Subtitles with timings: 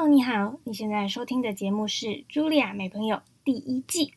[0.00, 4.12] 哦你好，你现在收听的节目是《茱莉亚美朋友》第一季。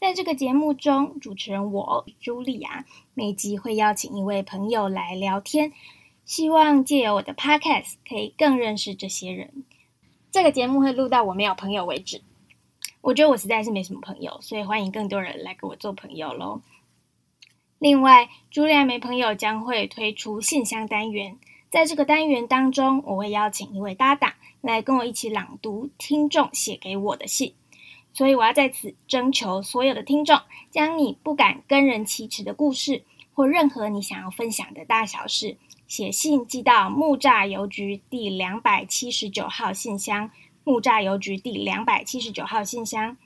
[0.00, 5.72] 在这个节目中，主持人我茱莉亚每集会邀请一位朋友来聊天，
[6.24, 9.64] 希望借由我的 Podcast 可以更认识这些人。
[10.30, 12.22] 这个节目会录到我没有朋友为止。
[13.00, 16.60] 我觉得我实在是没什么朋友，所以欢迎更多人来跟我做朋友喽。
[17.80, 21.36] 另外，茱莉亚没朋友将会推出信箱单元，
[21.68, 24.34] 在这个单元当中，我会邀请一位搭档
[24.66, 27.54] 来跟我一起朗读听众写给我的信。
[28.12, 40.30] 所以我要在此征求所有的听众，将你不敢跟人启齿的故事，或任何你想要分享的大小事，写信寄到木栅邮局第两百七十九号信箱，
[40.64, 43.18] 木栅邮局第两百七十九号信箱，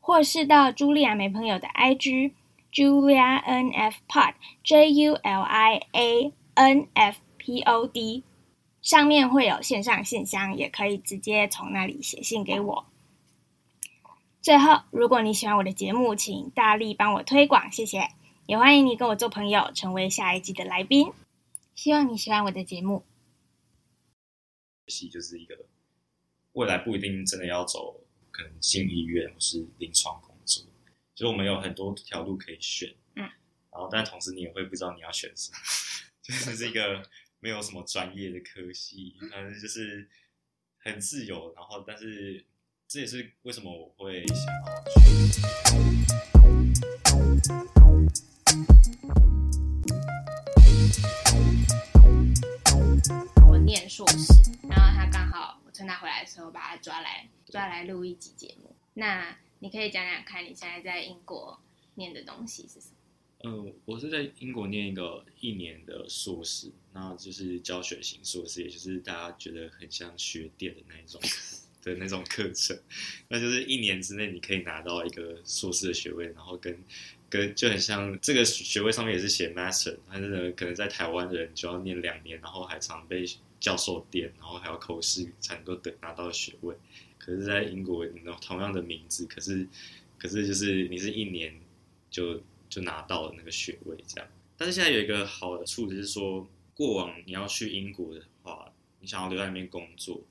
[0.00, 2.32] 或是到茱莉亚没朋友的 IG
[2.72, 4.32] Julia N F Pod
[4.64, 8.22] J U L I A N F P O D，
[8.82, 12.86] 上面会有线上信箱，也可以直接从那里写信给我。
[14.40, 18.08] 最后，如果你喜欢我的节目，请大力帮我推广，谢谢。
[18.46, 21.12] 也欢迎你跟我做朋友，成为下一季的来宾。
[21.74, 23.04] 希望你喜欢我的节目。
[24.86, 25.66] 系就是一个
[26.52, 28.00] 未来不一定真的要走
[28.32, 30.64] 可能进医院或是临床工作，
[31.14, 32.92] 所以我们有很多条路可以选。
[33.14, 33.22] 嗯，
[33.70, 35.58] 然后但同时你也会不知道你要选什么，
[36.22, 37.02] 就是这个
[37.40, 40.08] 没有什么专业的科系，反正就是
[40.78, 41.52] 很自由。
[41.54, 42.44] 然后但是。
[42.92, 45.00] 这也是为什么我会想要去。
[53.48, 54.34] 我念硕士，
[54.68, 58.74] 然后他刚好我趁他回来的时候把他抓来抓来录一集节目。
[58.94, 61.62] 那你可以讲讲看你现在在英国
[61.94, 62.96] 念的东西是什么？
[63.44, 71.20] 嗯，我是在英国念一个一年的硕士，那就是教学型硕士，也就是大家觉得很像学电的那一种。
[71.82, 72.78] 的那种课程，
[73.28, 76.78] 那就是一年之内你可以拿到一个硕士的学位，然后跟
[77.30, 83.24] 跟就很像这个学位上面也是写 master，但是呢可能在台湾人就要念两年，然后还常被
[83.58, 86.76] 教授点，然后还要口试才能够得拿到学位。
[87.18, 89.66] 可是，在英国，你同样的名字，可是
[90.18, 91.58] 可是就是你是一年
[92.10, 94.30] 就就拿到了那个学位这样。
[94.56, 100.22] 但是现在有一个好的处就是说，过往你要去英国的话，你想要留在那边工作。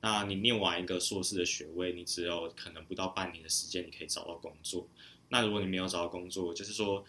[0.00, 4.88] 那你念完一个硕士的学位，你只有可能不到半年的时间，你可以找到工作。
[5.28, 7.04] 那如果你没有找到工作，就是说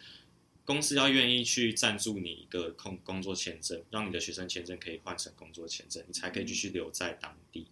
[0.66, 7.68] 公司要愿意去赞助你一个工工作签证，让你的学生签证可以换成工作签证，你才可以继续留在当地。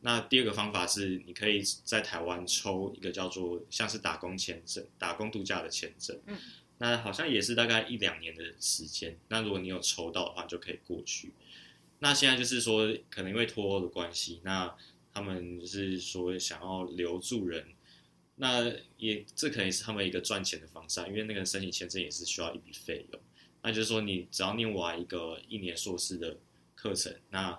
[0.00, 6.18] 那第二个方法是，你可以在台湾抽一个叫做像是打工签证、打工度假的签证。
[6.26, 6.36] 嗯，
[6.78, 9.16] 那好像也是大概一两年的时间。
[9.28, 11.32] 那如果你有抽到的话，就可以过去。
[12.00, 14.74] 那现在就是说，可能因为脱欧的关系，那
[15.14, 17.64] 他们就是说想要留住人，
[18.36, 23.20] 那也这可能是他们一个赚钱的方式，因为那个申请签证也是需要一笔费用。
[23.62, 26.36] 那就是说，你只要念完一个一年硕士的
[26.74, 27.56] 课程，那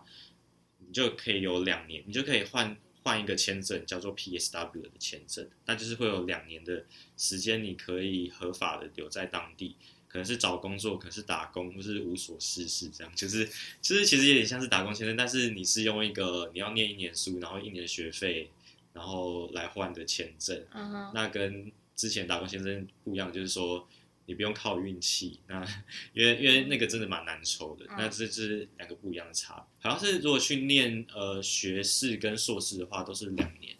[0.88, 6.86] 你就可以有两年，你就可以换换一个签证，叫做 PSW 的签证，那就是会有两年的
[7.18, 9.76] 时间，你可以合法的留在当地。
[10.08, 13.50] 可能是找工作，可能是打工，或是无所事事，这样就是，
[13.82, 18.52] 就是其实有点像是打工签证，但是你是用一个你要念一年书，然后一年学费，
[18.94, 20.64] 然后来换的签证。
[20.72, 23.88] 嗯那跟之前打工签证不一样，就是说
[24.26, 25.66] 你不用靠运气，那
[26.14, 27.86] 因为因为那个真的蛮难抽的。
[27.90, 29.90] 那这是两个不一样的差别。
[29.90, 33.76] 好像是如果去念呃学士跟硕士的话，都是两年，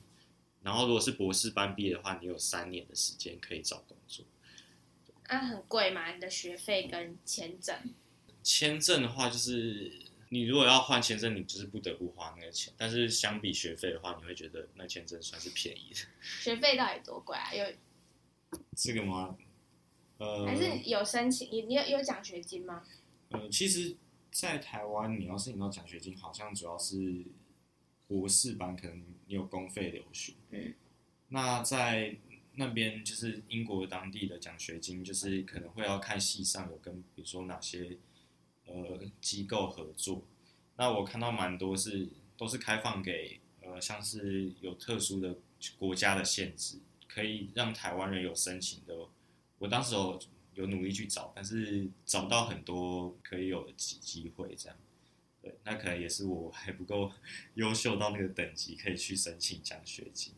[0.62, 4.26] 然后如果是博士班毕业的话，你有三年的时间可以找工作。
[5.30, 6.14] 那很贵吗？
[6.14, 7.76] 你的学费跟签证？
[8.44, 9.94] 签证的话，就是
[10.28, 12.74] 你如果要换签证，你就是不得不花那个钱。
[12.78, 16.02] 但是相比学费的话，你会觉得那签证算是便宜的。
[16.22, 17.54] 学费到底多贵啊？
[17.54, 17.66] 有
[18.76, 19.38] 这个吗？
[20.24, 21.50] 呃，还是有申请？
[21.52, 22.84] 你你有有奖学金吗？
[23.30, 23.98] 呃，其实，
[24.32, 27.26] 在台湾你要申请到奖学金，好像主要是
[28.08, 28.98] 博士班，可能
[29.28, 30.34] 你有公费留学。
[30.52, 30.74] 嗯，
[31.30, 32.16] 那在。
[32.56, 37.98] 那边就是英国当地的奖学金，就是可能会要看系上有跟比如说哪些
[38.68, 40.22] 呃机构合作。
[40.76, 42.08] 那我看到蛮多是
[42.38, 45.36] 都是开放给呃像是有特殊的
[45.80, 46.78] 国家的限制，
[47.08, 48.94] 可以让台湾人有申请的。
[49.64, 50.20] 我当时有
[50.56, 54.78] 有努力去找，但是找不到很多可以有的机机会这样。
[55.42, 57.10] 对，那可能也是我还不够
[57.56, 60.34] 优秀到那个等级，可以去申请奖学金。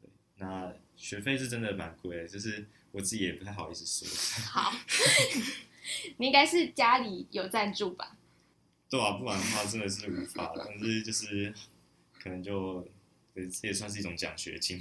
[0.00, 0.74] 对，那。
[1.00, 4.06] 学费是真的蛮贵的，就是我自己也不太好意思说。
[4.44, 4.70] 好，
[6.18, 8.18] 你应该是家里有赞助吧？
[8.90, 10.52] 对啊，不然的话真的是无法。
[10.54, 11.54] 但是就是
[12.22, 12.86] 可能就
[13.34, 14.78] 这也算是一种奖学金。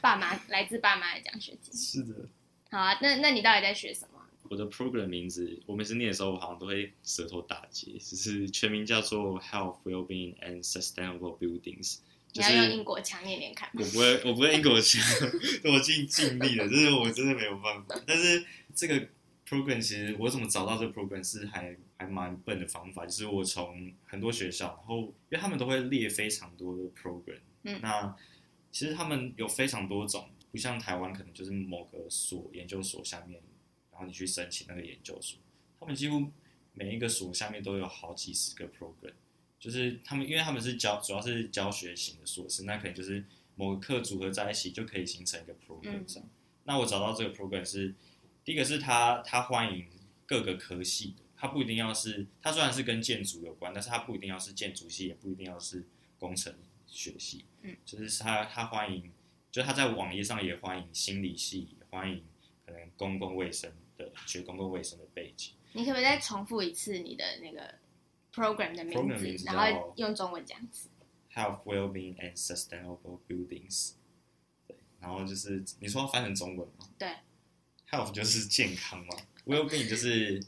[0.00, 1.74] 爸妈来自爸妈的奖学金。
[1.78, 2.26] 是的。
[2.70, 4.20] 好啊，那那你到底在学什么？
[4.48, 11.98] 我的 program 名字，我每次念的时候，我好像都会舌头打结，只是全名叫做 Health, Wellbeing and Sustainable Buildings。
[12.32, 13.68] 你要用英国腔念念看。
[13.74, 15.00] 我不会，我不会英国腔，
[15.72, 18.00] 我尽尽力了，就是我真的没有办法。
[18.06, 18.44] 但是
[18.74, 19.08] 这个
[19.48, 28.16] program 其实我怎么找到这个 program 是还还蛮笨的方法，就是我从很多学校，然后因为他们都会列非常多的 program，嗯，那
[28.72, 33.40] 其实他们有非常多种，不像台湾可能就是某个所研究所下面，
[33.90, 35.38] 然后你去申请那个研究所，
[35.78, 36.30] 他们几乎
[36.74, 39.12] 每一个所下面都有好几十个 program。
[39.58, 43.22] 就是他们，因为他们是教，主要是教学型的硕士，那可能就是
[43.56, 46.26] 某个课组合在一起就可以形成一个 program 这样。
[46.64, 47.94] 那我找到这个 program 是，
[48.42, 49.86] 第一个是他他欢迎
[50.24, 55.86] 各个科系的，他不一定要是，他虽然是跟建筑有关，但是他不一定要是建筑系，也不一定要是
[56.18, 56.54] 工程
[56.86, 57.44] 学系。
[57.60, 59.12] 嗯，就是他他欢迎，
[59.50, 62.24] 就他在网页上也欢迎心理系，欢迎
[62.64, 65.54] 可能公共卫生的学公共卫生的背景。
[65.72, 67.74] 你可不可以再重复一次你的那个
[68.32, 70.88] ？program 的名字，然后用中文讲词。
[71.34, 73.92] Health, well-being and sustainable buildings。
[74.66, 76.88] 对，然后就是你说翻成中文吗？
[76.98, 77.08] 对。
[77.88, 80.40] Health 就是健康嘛，well-being 就是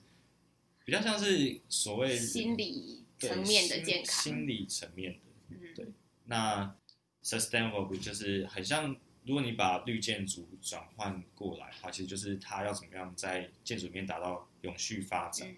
[0.84, 5.18] 比较像是所谓心理层面的健康，心理层面的。
[5.48, 5.86] 嗯，对。
[6.26, 6.76] 那
[7.22, 15.48] sustainable 就是很像，如果你把绿建筑转换过来的话，其实就是它要怎么样在建筑里面达到永续发展。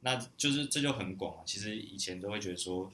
[0.00, 1.42] 那就是这就很广啊。
[1.44, 2.92] 其实以前都会觉得说，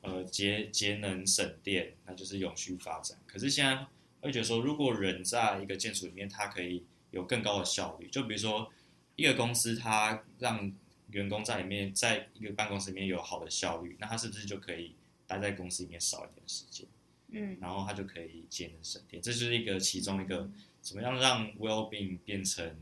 [0.00, 3.16] 呃，节节能省电，那就是永续发展。
[3.26, 3.86] 可是现在
[4.20, 8.08] 会觉得说，如果人在一个建筑里面，它可以有更高的效率。
[8.08, 8.72] 就比如说，
[9.16, 10.72] 一个公司它让
[11.10, 14.94] 员工在里面，在一个办公室里面有好的效率，那他是不是就可以
[15.26, 16.86] 待在公司里面少一点时间？
[17.32, 19.22] 嗯，然后它就可以节能省电。
[19.22, 20.50] 这是一个其中一个
[20.80, 22.76] 怎么样让 well-being 变成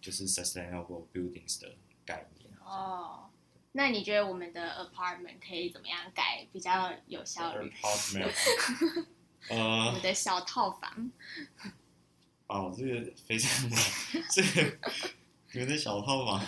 [0.00, 1.74] 就是 sustainable buildings 的
[2.04, 2.50] 概念。
[2.64, 3.30] 哦，
[3.72, 9.06] 那你觉得我们的 apartment 可以怎么样改比较有效率？apartment，
[9.50, 11.10] 呃，我们的小套房。
[12.46, 13.80] 哦，这个非常难，
[14.30, 14.78] 这个
[15.52, 16.44] 有点小套房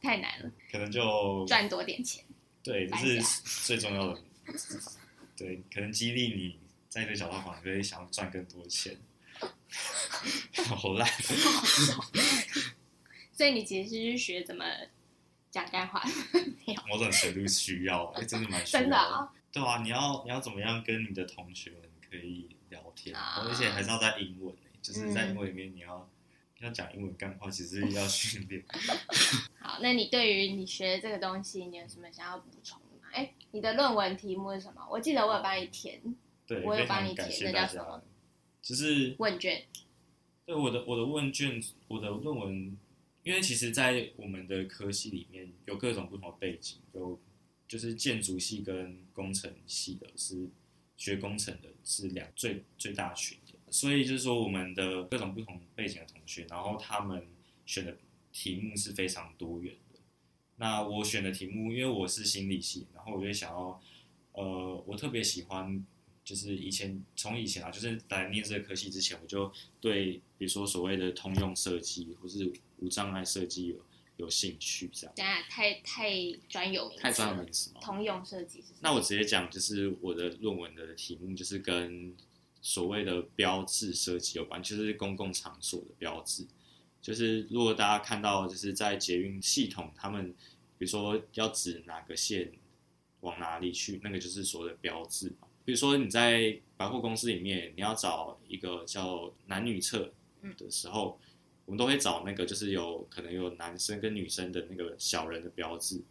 [0.00, 2.24] 太难了，可能就赚多点钱。
[2.62, 4.22] 对，这是最重要的。
[5.38, 6.58] 对，可能激励你
[6.88, 8.98] 在一个小套房，可以想要赚更多钱。
[10.76, 11.08] 好烂。
[13.32, 14.64] 所以你其实是学怎么？
[15.50, 16.04] 讲干话，
[16.88, 18.82] 某种程度需要，哎，真的蛮需要。
[18.82, 19.32] 真的啊？
[19.50, 21.80] 对啊，你要你要怎么样跟你的同学们
[22.10, 26.06] 可以聊天，而且还是要在英文就是在英文里面你要
[26.58, 28.62] 要讲英文干话，其实要训练。
[29.58, 32.78] 好，那你对于你学这个东西，你有什么想要补充？
[33.12, 34.86] 哎，你的论文题目是什么？
[34.90, 36.00] 我记得我有帮你填，
[36.46, 38.02] 对，我有帮你填，那叫什么？
[38.62, 39.64] 就是问卷。
[40.44, 42.76] 对，我的我的问卷，我的论文。
[43.24, 47.20] 因为其实，在我们的科系里面有各种不同的背景，有
[47.66, 50.48] 就是建筑系跟工程系的，是
[50.96, 53.52] 学工程的，是两最最大群的。
[53.70, 57.26] 所以就是说，我们的各种不同背景的同学，然后他们
[57.66, 57.98] 选的
[58.32, 59.87] 题目是非常多元的。
[60.60, 63.80] 那我选的题目，因为我是心理系，然后我就想要，
[64.32, 65.84] 呃，我特别喜欢，
[66.24, 73.76] 就是以前从以前啊，就是来念这个科系之前，我就对，比如说所谓的通用设计，或是无障碍设计有
[74.16, 75.14] 有兴趣这样？
[75.14, 76.10] 等下太太
[76.48, 77.80] 专有名，太专有名词吗？
[77.80, 78.74] 通用设计是？
[78.80, 82.12] 那我直接讲，就是我的论文的题目就是跟
[82.60, 86.44] 所谓的标志设计有关，就是公共场所的标志。
[87.00, 90.34] 就是如果大家看到，就是在捷运系统，他们
[90.78, 92.52] 比如说要指哪个线
[93.20, 95.48] 往哪里去，那个就是所谓的标志嘛。
[95.64, 100.12] 比如说你在百货公司里面，你要找一个叫男女厕
[100.56, 101.18] 的时候。
[101.66, 106.02] 我们都会找那个，就是有可能有男生跟女生的那个小人的标志。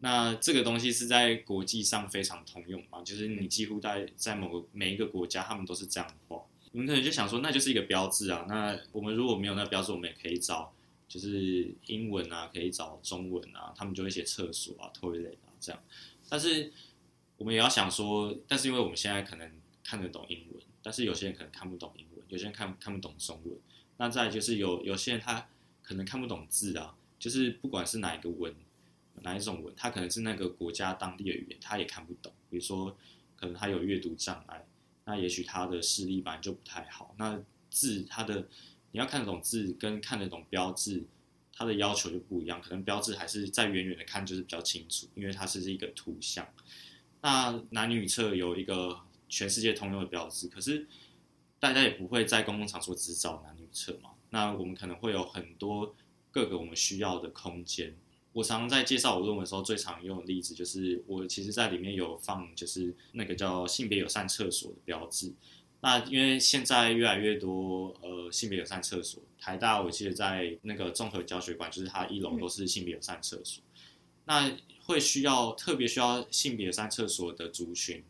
[0.00, 3.00] 那这个东西是在国际上非常通用嘛？
[3.04, 6.42] 就是你几乎在在某个每一个国家，他们都是这样画。
[6.74, 8.44] 你们可能就想说，那就是一个标志啊。
[8.48, 10.74] 那我们如果没有那标志，我们也可以找，
[11.06, 15.80] 就是英文啊，可以找中文啊，他们就会写厕所啊、toilet 啊这样。
[16.28, 16.72] 但是
[17.36, 19.48] 我们也要想说，但是因为我们现在可能
[19.84, 23.56] 看得懂英文，但是有些人可能看不懂英文，有些人看看不懂中文。
[23.98, 25.46] 那再就是有有些人他
[25.80, 28.52] 可能看不懂字啊，就是不管是哪一个文，
[29.22, 32.32] 哪一种文，他可能是那个国家当地的语言，他也看不懂。
[32.50, 32.96] 比如说，
[33.36, 34.66] 可能他有阅读障碍，
[35.04, 37.14] 那也许他的视力本来就不太好。
[37.18, 37.38] 那
[37.70, 38.48] 字他的
[38.92, 41.04] 你要看得懂字跟看得懂标志，
[41.52, 42.60] 它的要求就不一样。
[42.60, 46.46] 可能标志还是在远远的看就是比较清楚，因为它是一个图像。
[47.20, 50.86] 那男女厕有一个全世界通用的标志，可是
[51.58, 54.10] 大家也不会在公共场所只找男女厕嘛。
[54.30, 55.94] 那我们可能会有很多
[56.30, 57.94] 各个我们需要的空间。
[58.34, 65.32] 我常常在介绍我论文的时候，最常用的例子就是我其实在里面有放，就是那个叫性别友善厕所的标志。
[65.80, 73.62] 那因为现在越来越多呃性别友善厕所，台大我记得在那个综合教学馆，就是它一楼都是性别友善厕所。
[74.24, 74.50] 那
[74.82, 78.02] 会需要特别需要性别友善厕所的族群，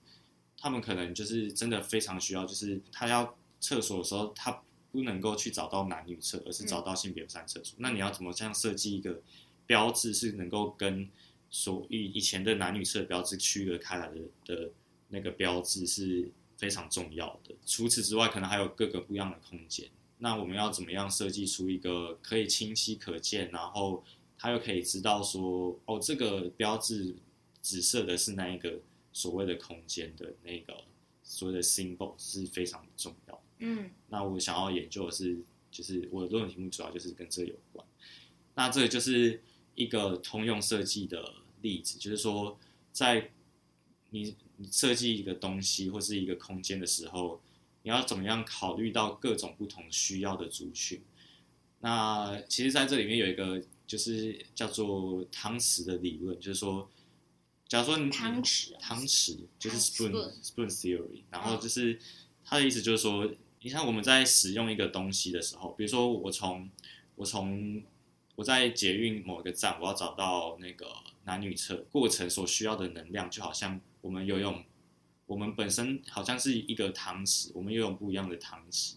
[0.57, 7.75] 他们可能就是真的非常需要，就是他要厕所的时候，他不能够去找到男女厕，而是找到性别友善厕所。
[7.78, 9.21] 那你要怎么这样设计一个
[9.66, 11.09] 标志，是能够跟
[11.50, 14.71] 所以以前的男女厕标志区隔开来的的
[15.09, 16.30] 那个标志是？
[16.56, 17.52] 非常重要的。
[17.66, 19.87] 除此之外，可能还有各个不一样的空间。
[20.18, 24.02] 那我们要怎么样设计出一个可以清晰可见，然后
[24.38, 27.16] 他又可以知道说，哦，这个标志
[27.61, 28.78] 紫色的是那一个
[29.12, 30.75] 所谓的空间的那个
[31.25, 33.42] 所谓的 symbol 是非常重要。
[33.59, 35.37] 嗯，那我想要研究的是，
[35.73, 37.85] 就是我的论文题目主要就是跟这有关。
[38.54, 39.42] 那这个就是
[39.75, 42.59] 一个通用设计的例子，就是说
[42.93, 43.31] 在
[44.11, 44.35] 你。
[44.57, 47.40] 你设计一个东西或是一个空间的时候，
[47.83, 51.02] 你要怎么样考虑到各种不同需要的族群？
[51.81, 56.88] 那其实在这里面有一个就是叫做汤匙的理论，就是说，
[57.66, 61.99] 假如说你汤匙，汤匙就是 spoon spoon theory，然后就是
[62.45, 63.28] 他的意思就是说，
[63.61, 66.71] 你像我们在使用一个东西的时候，比如说我从
[67.16, 67.83] 我从
[68.35, 70.87] 我在捷运某一个站，我要找到那个
[71.25, 73.81] 男女厕过程所需要的能量，就好像。
[74.05, 74.62] 我们游泳，
[75.25, 78.97] 我们本身好像是一个汤匙，我们游泳不一样的汤匙。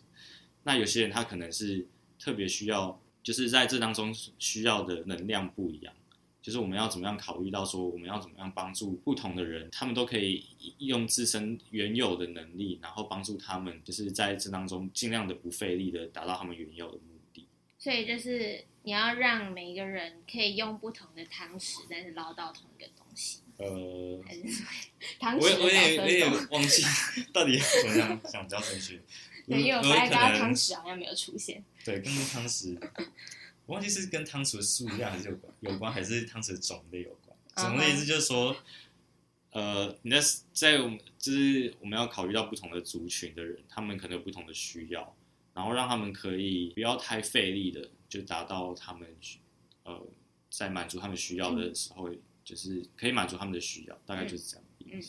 [0.63, 1.87] 那有些人他可能是
[2.19, 5.93] 特别需要，就是在这当中需要的能量不一样。
[6.41, 10.45] 就是我们要怎么样考虑到说，我们要怎么样帮助不同的人，他们都可以
[10.79, 17.47] 用自身原有的能力，然后帮助他们，就是在这当中尽量的不费力的达到他们原有的目的。
[17.79, 23.41] 所以就是你要让每一个人可以用不同的汤匙，但是捞到同一个东西。
[23.57, 23.67] 呃，
[25.35, 26.83] 我我也我也忘记
[27.33, 28.97] 到底怎么样想比较正确。
[29.45, 31.61] 对，因为我发现刚刚汤匙好像没有出现。
[31.83, 32.79] 对，跟汤匙，
[33.65, 37.37] 我忘记是跟汤匙的数量还是有关，有关还是汤匙的种类有关。
[37.57, 38.55] 种类意思就是说，
[39.51, 40.21] 呃，你在
[40.53, 45.13] 在我们就是我们要考虑到不同的族群的人，他们可能有不同的需要，
[45.53, 49.07] 然后让他们可以不要太费力的就达到他们
[49.83, 50.07] 呃
[50.49, 52.09] 在满足他们需要的时候。
[52.47, 54.65] 就是可以满足他们的需要，大概就是这样。
[54.85, 55.03] 嗯，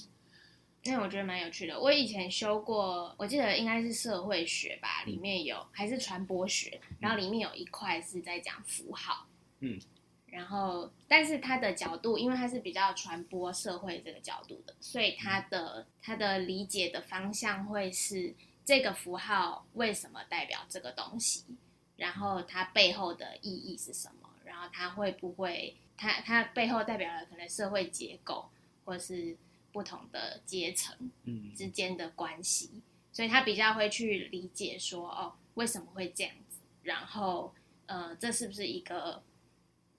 [0.83, 1.81] 那我觉得蛮有趣的。
[1.81, 9.29] 我以前修过，我记得应该是社会学吧，里面有还是传播学，然后里面有一块是在讲符号。
[9.61, 9.79] 嗯，
[10.27, 21.45] 然后但是它的角度，因为它是比较传播社会这个角度的，所以它的它的理解的方向会是这个符号为什么代表这个东西，
[21.99, 25.77] 然后它背后的意义是什么，然后它会不会。
[26.01, 28.49] 它它背后代表了可能社会结构，
[28.85, 29.37] 或是
[29.73, 30.97] 不同的阶层
[31.57, 32.71] 之间的关系，
[33.11, 36.61] 所以他比较会去理解说，哦，为什么会这样子？
[36.85, 37.53] 然后，
[37.87, 39.21] 呃，这是不是一个，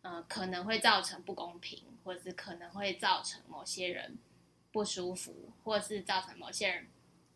[0.01, 4.18] 呃，可能会造成不公平，或者是可能会造成某些人
[4.72, 6.88] 不舒服，或者是造成某些人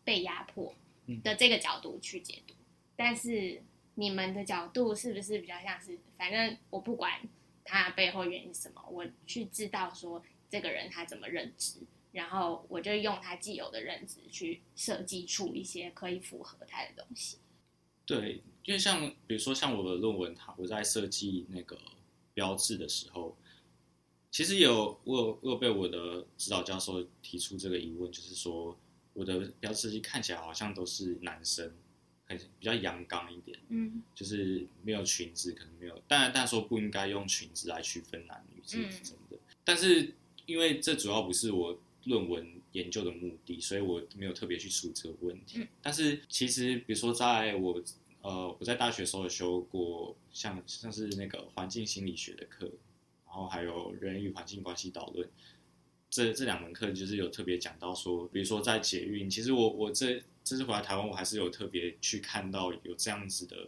[0.04, 0.74] 被压迫
[1.22, 2.54] 的这个角度去解读。
[2.96, 3.62] 但是
[3.94, 7.20] 你们的角度是不是比较像是，反正我不管。
[7.66, 8.84] 他背后原因什么？
[8.90, 11.78] 我去知道说这个人他怎么认知，
[12.12, 17.38] 然后我就用他既有的认知去设计出一些可以符合他的东西。
[18.04, 21.80] 对，因为像比如说像我的论文，他我在设计那个
[22.34, 23.34] 标志的时候，
[24.30, 28.78] 其实有我有我有被我的指导教授提出这个疑问，就是说
[29.14, 31.74] 我的标志设计看起来好像都是男生。
[32.26, 39.38] 很比较阳刚一点，嗯，就是没有裙子，可能没有，当然，但说不应该用裙子来区分男女，这是真的。
[39.62, 40.14] 但是
[40.46, 45.66] 因为这主要不是我论文研究的目的，所以我没有特别去处这个问题。
[45.82, 47.82] 但是其实，比如说在我
[48.22, 52.64] 呃我在大学时候有修过像像是那个环境心理学的课，
[53.26, 55.28] 然后还有人与环境关系导论，
[56.08, 60.22] 这这两门课就是有特别讲到说，比如说在捷运，其实我我这。
[60.44, 63.66] 这次回来台湾，我还是有特别去看到有这样子的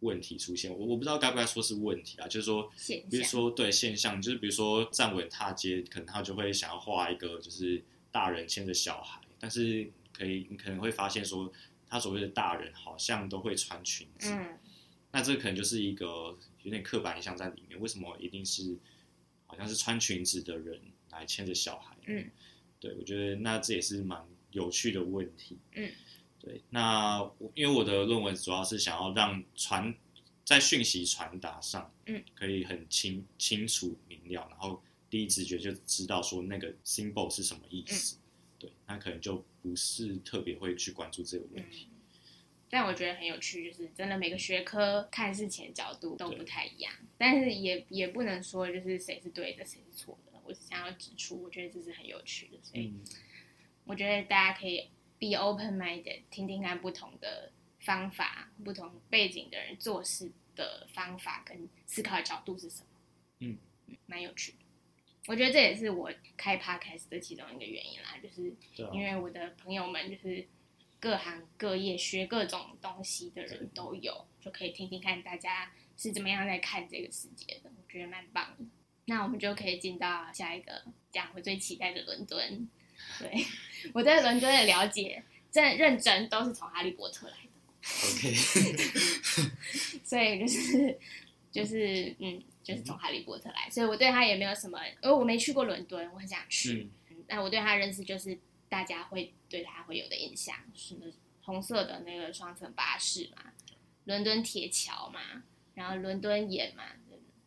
[0.00, 0.70] 问题出现。
[0.70, 2.68] 我我不知道该不该说是问题啊，就是说，
[3.08, 11.50] 比如说对现象，就是比如说站稳踏阶，可能他就会想要画一个就是大人牵着小孩，但是可以你可能会发现说，
[11.88, 14.58] 他所谓的大人好像都会穿裙子，嗯，
[15.12, 17.80] 那这可能就是一个有点刻板印象在里面。
[17.80, 18.76] 为什么一定是
[19.46, 21.96] 好像是穿裙子的人来牵着小孩？
[22.06, 22.28] 嗯，
[22.80, 25.58] 对，我觉得那这也是蛮有趣的问题。
[25.72, 25.90] 嗯，
[26.38, 26.60] 对。
[26.70, 29.94] 那我因为我的论文主要是想要让传
[30.44, 38.16] 在讯息传达上，嗯，可以很清清楚明了，然后第一直觉就知道说那个 symbol 是什么意思。
[38.58, 41.88] 对，那可能就不是特别会去关注这个问题。
[42.72, 50.38] 但我觉得很有趣，就是真的每个学科看事情的角度都不太一样，但是也也不能说就是谁是对的，谁是错的。
[50.44, 52.92] 我是想要指出，我觉得这是很有趣的，所以
[53.90, 62.86] 我觉得大家可以 be open minded，听听看不同的方法、不同背景的人做事的方法跟思考的角度是什么。
[63.40, 63.58] 嗯，
[64.06, 64.58] 蛮有趣的。
[65.26, 68.54] 我觉得这也是我开 podcast 的其中一个原因啦，就是
[68.92, 70.46] 因为我的朋友们就是。
[71.02, 78.66] 各行各业学各种东西的人都有，就可以听听看大家是怎么样在看这个世界的，我觉得蛮棒的。
[79.06, 82.68] 那我们就可以进到下一个讲我最期待的伦敦。
[83.18, 83.46] 对
[83.94, 87.50] 我对伦敦的了解，真认真都是从哈利波特来的。
[88.12, 88.34] OK，
[90.04, 90.98] 所以就是
[91.50, 96.88] 就是嗯，就是从哈利波特来，所以我对他也没有什么，因为我没去过伦敦，我很想去。
[97.28, 98.38] 那我对他认识就是。
[98.70, 100.94] 大家会对他会有的印象是
[101.42, 103.52] 红色的那个双层巴士嘛，
[104.04, 105.42] 伦敦铁桥嘛，
[105.74, 106.84] 然后伦敦眼嘛，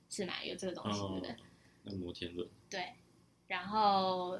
[0.10, 0.44] 是吗？
[0.44, 1.36] 有这个东西对不对？
[1.84, 2.46] 那摩天轮。
[2.70, 2.90] 对，
[3.48, 4.38] 然后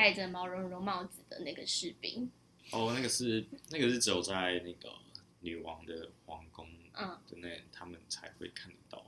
[0.00, 2.30] 戴着毛茸茸帽子的那个士兵。
[2.70, 4.90] 哦，那个是那个是只有在那个
[5.40, 9.04] 女王的皇宫嗯的那他们才会看得到。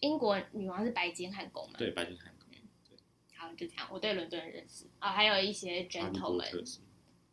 [0.00, 1.78] 英国女王是白金汉宫嘛？
[1.78, 2.46] 对，白金汉宫。
[2.86, 2.98] 对。
[3.34, 3.88] 好，就这样。
[3.90, 6.50] 我对伦敦认识啊，还有一些 gentlemen，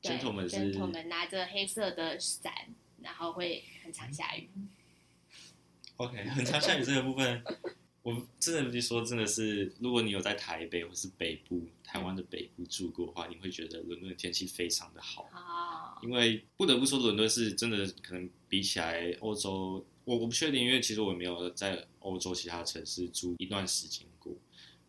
[0.01, 2.53] 对，gentlemen 拿着黑色的伞，
[3.01, 4.49] 然后会很常下雨。
[5.97, 7.43] OK，很常下雨这个部分，
[8.05, 15.97] 我真的必须说，真的是，如果你有在台北或是北部台湾的北部住过的话，你会觉得伦敦的天气非常的好啊。
[16.03, 24.31] 因为不得不说，伦敦是真的可能比起来欧洲，我我不确定，因为其实我没有在欧洲其他城市住一段时间过。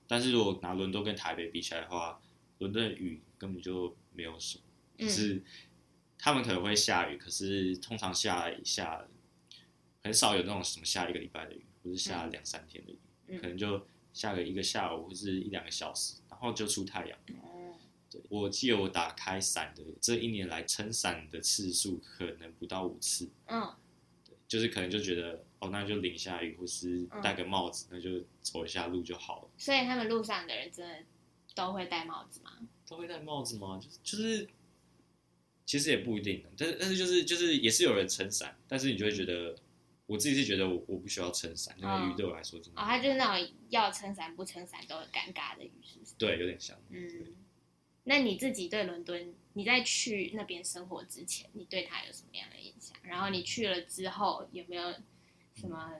[0.07, 2.21] 但是如果拿伦敦跟台北比起来的话，
[2.59, 4.63] 伦敦的雨根本就没有什么，
[4.99, 5.43] 就是
[6.19, 9.09] 他们可能会下雨，可是通常下一下
[10.05, 12.99] 很少有那种什么下一个礼拜的雨，或是下两三天的雨，
[13.41, 17.19] 可能就下个一个下午或是一两个小时，然后就出太阳。
[18.11, 23.29] 对，我记得我打开伞的这一年来撑伞的次数可能不到五次。
[23.47, 23.75] 嗯，
[24.25, 25.45] 对，就是可能就觉得。
[25.59, 29.51] 哦，那就淋下雨，或是戴个帽子，那就走一下路就好了。
[29.57, 31.03] 所以他们路上的人真的
[31.55, 32.59] 都会戴帽子吗？
[32.87, 33.81] 都会戴帽子吗？
[33.81, 34.49] 就是就是，
[35.65, 36.45] 其实也不一定。
[36.59, 39.57] 但是但是就是就是也是有人撑伞，但是你就会觉得，
[40.07, 42.81] 我自己是觉得我我不需要撑伞，因为雨对我来说真的。
[42.81, 46.15] 哦，他就是那种要撑伞不撑伞都很尴尬的雨，是不是？
[46.19, 46.77] 对，有点像。
[46.91, 47.35] 嗯，
[48.05, 52.97] 那你自己对伦敦，你在去那边生活之前，你对他有什么样的印象？
[53.03, 54.95] 然后你去了之后，有没有？
[55.59, 55.91] 什么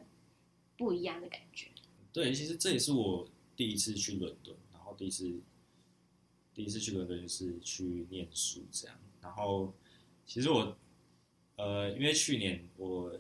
[0.77, 1.71] 不一样的感觉？
[2.13, 5.41] 对，其实这也是我第一次去伦敦，然后第一次
[6.53, 9.01] 第一次去伦敦就是去念书这样。
[9.23, 9.75] 然后
[10.27, 10.77] 其实我
[11.57, 13.11] 呃，因为去年我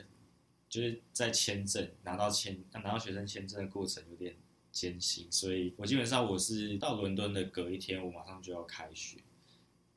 [0.68, 4.34] 就是在签证拿到签拿到学生签证的过程有点
[4.70, 9.18] 艰辛，所以我基本上我是到伦敦的隔一天，我马上就要开学，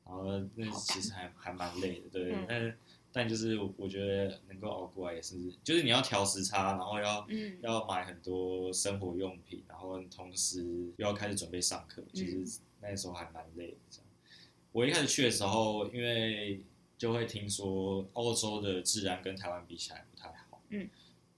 [0.04, 2.76] 然后那其实还还蛮累的，对，但是。
[3.12, 7.26] 但就是我觉得能够熬过来也是，就是你要调时差，然后要
[7.60, 10.62] 要买很多生活用品，然后同时
[10.96, 13.76] 又要开始准备上课，其实那时候还蛮累的。
[13.90, 14.06] 这样，
[14.70, 16.62] 我一开始去的时候，因为
[16.96, 20.06] 就会听说欧洲的治安跟台湾比起来
[20.70, 20.88] 嗯，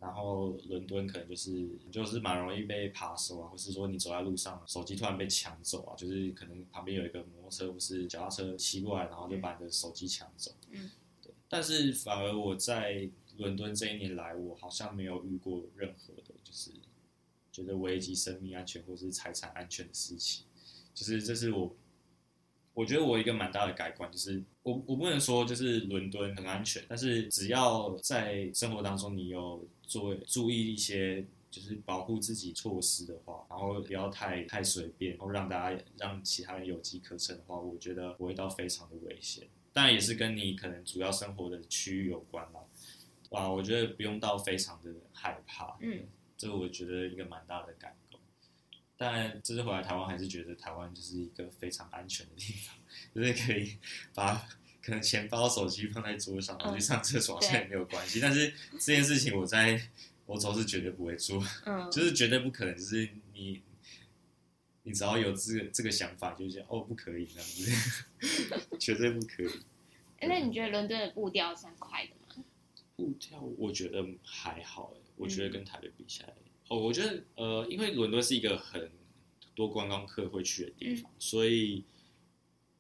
[0.00, 10.90] 然后伦敦可能就是就是蛮容易被扒手啊，或是说你走在路上手机突然被抢走啊，就是可能旁边有一个摩托车或是脚踏车骑过来，然后就把你的手机抢走，嗯。
[11.22, 16.70] 对但是反而我在伦敦这一年来，我好像没有遇过任何的，就是
[17.52, 20.44] 觉得危及生命安全或是财产安全的事情。
[20.94, 21.74] 就是这是我，
[22.74, 39.46] 我觉得我一个蛮大的改观，就是我我不能说就是伦敦很安全，但是只要在生活当中你有做注意一些就是保护自己措施的话，然后不要太太随便，然后让大家让其他人有机可乘的话，我觉得不会到非常的危险。
[39.74, 42.60] 当然也是跟你可能主要生活的区域有关啦，
[43.30, 46.06] 哇，我觉得不用到非常的害怕，嗯，
[46.38, 48.01] 这个我觉得一个蛮大的感动。
[49.02, 52.72] 但这次回来台湾，还是觉得台湾就是一个非常安全的地方，
[53.12, 53.76] 就是可以
[54.14, 54.48] 把
[54.80, 58.20] 可能钱包、手机放在桌上，然后去上厕所，好像也没有关系。
[58.20, 59.80] 但是这件事情我在
[60.26, 63.60] 欧洲是绝对不会做，嗯，就是绝对不可能，就是你
[64.84, 67.72] 你只要有这个这个想法，就是哦不可以这样子，
[68.78, 69.50] 绝对不可以。
[70.22, 72.44] 哎那你觉得伦敦的步调算快的吗？
[72.94, 76.32] 步调我觉得还好哎，我觉得嗯跟台北比起来，
[76.72, 78.90] 哦，我觉得呃，因为伦敦是一个很
[79.54, 81.84] 多观光客会去的地方，所以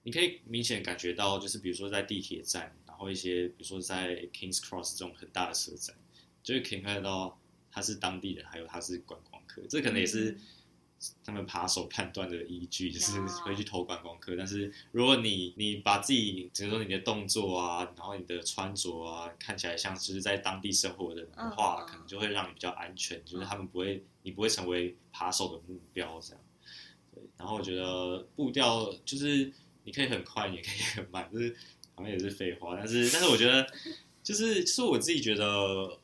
[0.02, 5.94] 你可以明显感觉到，就是比如说在地铁站，然后一些比如说在 Kings Cross 这种很大的车站，
[6.42, 7.38] 就会可以看得到
[7.70, 10.40] 他是当地人，还有他是观光客，这可能也是嗯
[11.24, 14.36] 他们扒手判断的依据，就是哦会去偷观光客。
[14.36, 26.42] 但是如果你你把自己，比如说你的动作啊，然后你的穿着啊，看起来像就是在当地生活的人的话，嗯可能就会让你比较安全，就是他们不会，你不会成为扒手的目标这样。
[27.14, 29.52] 对，然后我觉得步调就是
[29.84, 31.54] 你可以很快，也可以很慢， 就是
[31.94, 33.66] 好像也是废话，但是但是我觉得
[34.22, 35.98] 就是就是我自己觉得，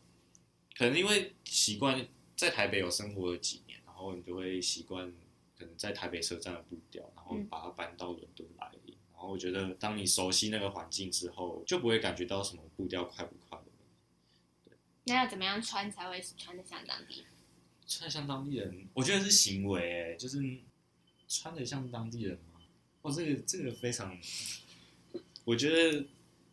[0.76, 2.06] 可能因为习惯
[2.36, 3.62] 在台北有生活了几
[3.98, 5.12] 后你就会习惯
[5.58, 8.70] 可能在台北车站的步调，然后嗯把它搬到伦敦来。
[9.12, 13.72] 然后我觉得，当你熟悉那个环境之后，就不会感觉到什么步调快不快的问
[14.76, 14.80] 题。
[15.06, 17.26] 那要怎么样穿才会穿的像当地人？
[17.84, 20.38] 穿得像当地人，我觉得是行为，哎，就是
[21.26, 22.60] 穿的像当地人吗？
[23.02, 24.16] 哦，这个这个非常，
[25.44, 26.06] 我觉得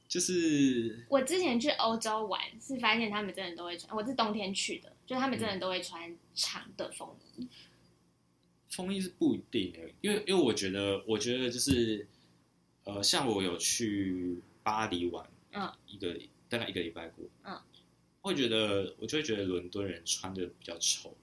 [0.08, 3.96] 就是我之前去欧洲玩，是发现他们真的都会穿。
[3.96, 7.48] 我是冬天去的，就他们真的都会穿长的风衣。
[8.70, 12.06] 风衣是不一定的，因为因为我觉得，我觉得就是，
[12.84, 17.58] 呃，像我有去巴黎玩，嗯，一个大概一个礼拜过，嗯，
[18.20, 21.16] 会觉得我就会觉得伦敦人穿的比较丑，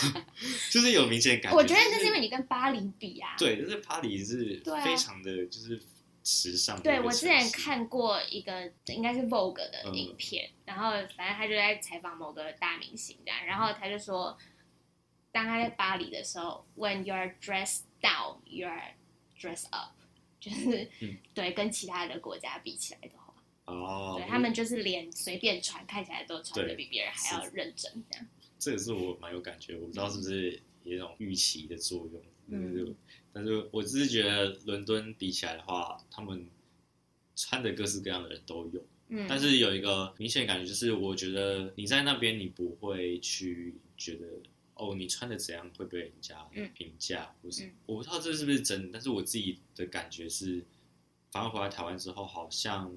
[0.70, 1.58] 就是有明显感觉。
[1.58, 3.36] 我觉得那就是因为你跟巴黎比啊。
[3.36, 5.78] 对，就是巴黎是非常的就是
[6.22, 9.94] 时尚对我之前看过一个应该是 Vogue 的嗯。
[9.94, 14.36] 影片，然后反正他就在采访某个大明星这样，然后他就说，
[15.32, 18.92] 当他在巴黎的时候，When you're dressed down, you're
[19.38, 19.92] dressed up，
[20.38, 21.16] 就是、嗯。
[21.34, 28.26] 对跟其他的国家比起来的话，哦，对他们就是连随便穿看起来都穿的比别人还要认真这样。
[28.58, 32.74] 这也是我蛮有感觉，我不知道是不是有一种预期的作用，嗯。
[32.74, 32.94] 就是
[33.32, 36.46] 但是我只是觉得伦敦比起来的话，他们
[37.36, 44.26] 穿的各式各样的人都有，嗯，但是有一个明显感觉就是，我觉得你在那边你不会去觉得
[44.74, 46.70] 哦，你穿的怎样会被人家嗯。
[46.74, 47.72] 评价，或是嗯。
[47.86, 50.64] 我不知道这是不是真的，但是我自己的感觉是，
[51.30, 52.96] 反而回来台湾之后，好像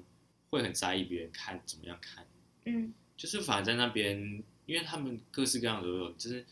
[0.50, 2.26] 会很在意别人看怎么样看。
[2.64, 2.92] 嗯。
[3.16, 6.44] 就是反而在那边，因为他们各式各样的都有，就是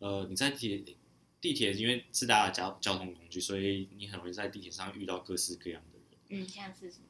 [0.00, 0.96] 呃你在地铁
[1.42, 7.06] 地铁，因为是大家的交交通工具，所以你很容易在地铁上遇到各式各样的人，嗯，像是什么？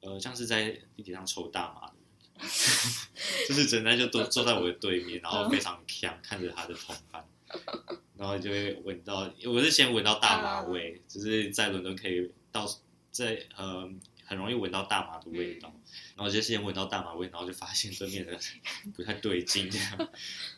[0.00, 1.94] 呃，像是在地铁上抽大麻的
[2.40, 2.50] 人，
[3.48, 7.24] 就是整天就坐坐在我的对面，然后非常强看着他的同伴，
[8.18, 12.66] 然后就会闻到，我是先闻到大麻味，就是在伦敦可以到
[13.12, 13.88] 在呃
[14.26, 15.72] 很容易闻到大麻的味道，
[16.16, 18.38] 然后就先闻到大麻味，然后就发现对面的
[18.94, 19.96] 不太对劲这样，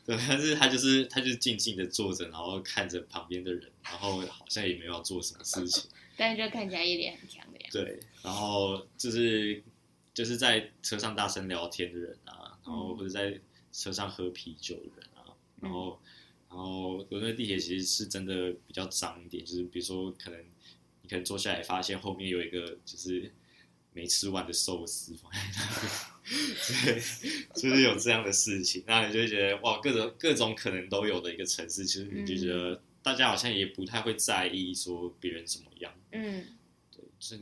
[0.05, 5.89] 对，但是他就是他就是静静的坐着，然后看着旁边的人，然后好像也没有要做什么事情。
[6.17, 7.79] 但是就看起来一脸很强的样子。
[7.85, 9.63] 对，然后就是
[10.13, 13.39] 就是在车上大声聊天的人啊，然后嗯或者在
[13.73, 16.01] 车上喝啤酒的人啊，然后
[16.49, 20.41] 然后伦敦地铁其实是真的比较脏一点，就是比如说可能
[21.03, 23.33] 你可能坐下来发现后面有一个就是
[23.99, 35.93] 没吃完的寿司放在那边， 对，就是有这样的事情，那你就会觉得哇，各种各种可能都有的一个城市，其实你就觉得大家好像也不太会在意说别人怎么样。
[36.13, 36.47] 嗯。
[36.93, 37.41] 对，就是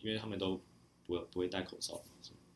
[0.00, 0.58] 因为他们都
[1.04, 2.02] 不会不会戴口罩，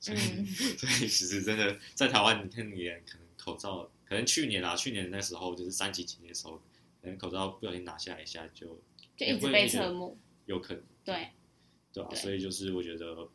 [0.00, 0.46] 所以、嗯。
[0.78, 6.56] 所以其实真的在台湾，你看你连可能口罩，可能去年啊，去年那时候就是三级警戒的时候，
[7.02, 8.80] 可能口罩不小心拿下来一下就
[9.14, 10.16] 就一直被侧目。
[10.46, 11.28] 有可能，对，
[11.92, 12.18] 对吧、对。
[12.18, 13.28] 所以就是我觉得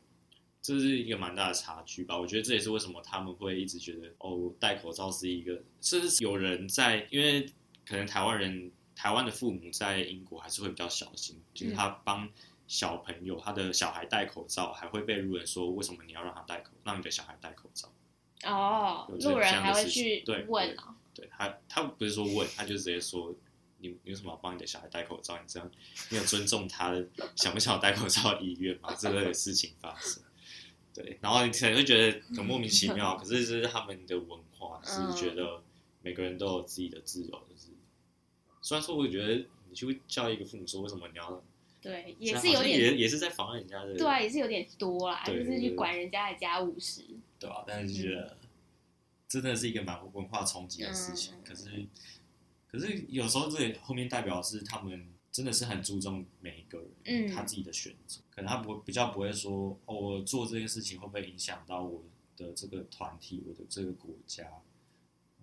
[0.67, 2.19] 这是一个蛮大的差距吧。
[2.19, 7.45] 我觉得这也是为什么他们会一直觉得哦，戴口罩是一个，甚至是有人在，因为
[7.85, 12.29] 可能台湾人、台湾的父母在英国还是会比较小心，就是他帮
[12.67, 17.89] 小朋友、他的小孩戴口罩，还会被路人说为什么你要让他戴口，让你的小孩戴口罩？
[18.43, 20.93] 哦路人还会去对问哦。
[21.15, 23.33] 对他，他不是说问，他就直接说
[23.79, 25.37] 你你为什么要帮你的小孩戴口罩？
[25.37, 25.71] 你这样
[26.09, 28.93] 你有尊重他的想不想戴口罩的意愿吗？
[28.99, 30.21] 这类的事情发生，
[30.97, 35.61] 对，然后你可能会觉得很莫名其妙，可是这是他们的文化，嗯是觉得
[36.01, 37.67] 每个人都有自己的自由，就是
[38.63, 41.43] 虽然说我觉得你去教育一个父母说为什么你要，
[41.79, 47.05] 对，也是有点也也是在妨碍人家的，对啊，也是有点多啦，就是去管人家的家务事。
[47.37, 48.35] 对啊，但是就觉得
[49.27, 51.35] 真的是一个蛮文化冲击的事情。
[51.35, 51.85] 嗯可是，
[52.71, 62.03] 可是有时候这也后面代表是他们真的是很注重每一个人，嗯他自己的选择，可能他不会比较不会说，哦，我做这件事情会不会影响到我
[62.35, 64.51] 的这个团体，我的这个国家？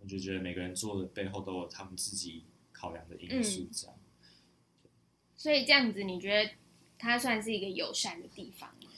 [0.01, 3.97] 我就觉得每个人做的背后都有他们自己考量的因素，这样。
[5.37, 6.51] 所以这样子，你觉得
[6.99, 8.91] 它算是一个友善的地方吗？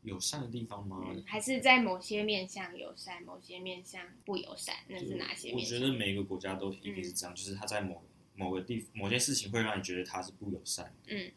[0.00, 1.04] 友善的地方吗？
[1.10, 4.76] 嗯，还是在某些面向友善，某些面向不友善？
[4.88, 5.60] 那是哪些我？
[5.60, 8.02] 觉得每个国家都一定是这样，就是他在某
[8.38, 11.14] 某个地某件事情会让你觉得他是不友善的。
[11.14, 11.32] 嗯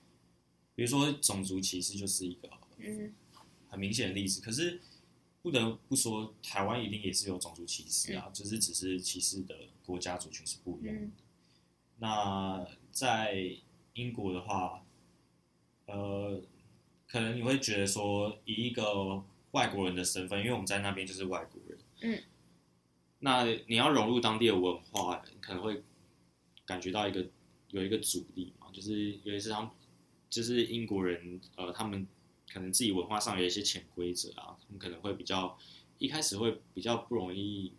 [0.74, 3.14] 比如说种族歧视就是一个嗯
[3.68, 4.40] 很明显的例子。
[4.42, 4.80] 可是
[5.42, 11.02] 不得不说，台湾一定也是有种族歧视啊，就是只是歧视的国家族群是不一样的。
[11.02, 11.12] 嗯
[11.98, 13.56] 那在
[13.94, 14.84] 英国的话，
[15.86, 16.42] 呃，
[17.08, 22.24] 可能你会觉得说，以一个外国人的身份，因为我们在那边就是外国人，嗯，
[23.20, 25.84] 那你要融入当地的文化，可能会
[26.72, 27.28] 感觉到一个
[27.72, 29.70] 有一个阻力嘛，就是有一次他们
[30.30, 32.08] 就是英国人，呃，他们
[32.50, 35.58] 可能自己文化上有一些潜规则啊，他们可能会比较
[35.98, 37.74] 一开始会比较不容易，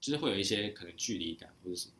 [0.00, 1.94] 就是会有一些可能距离感或者什么，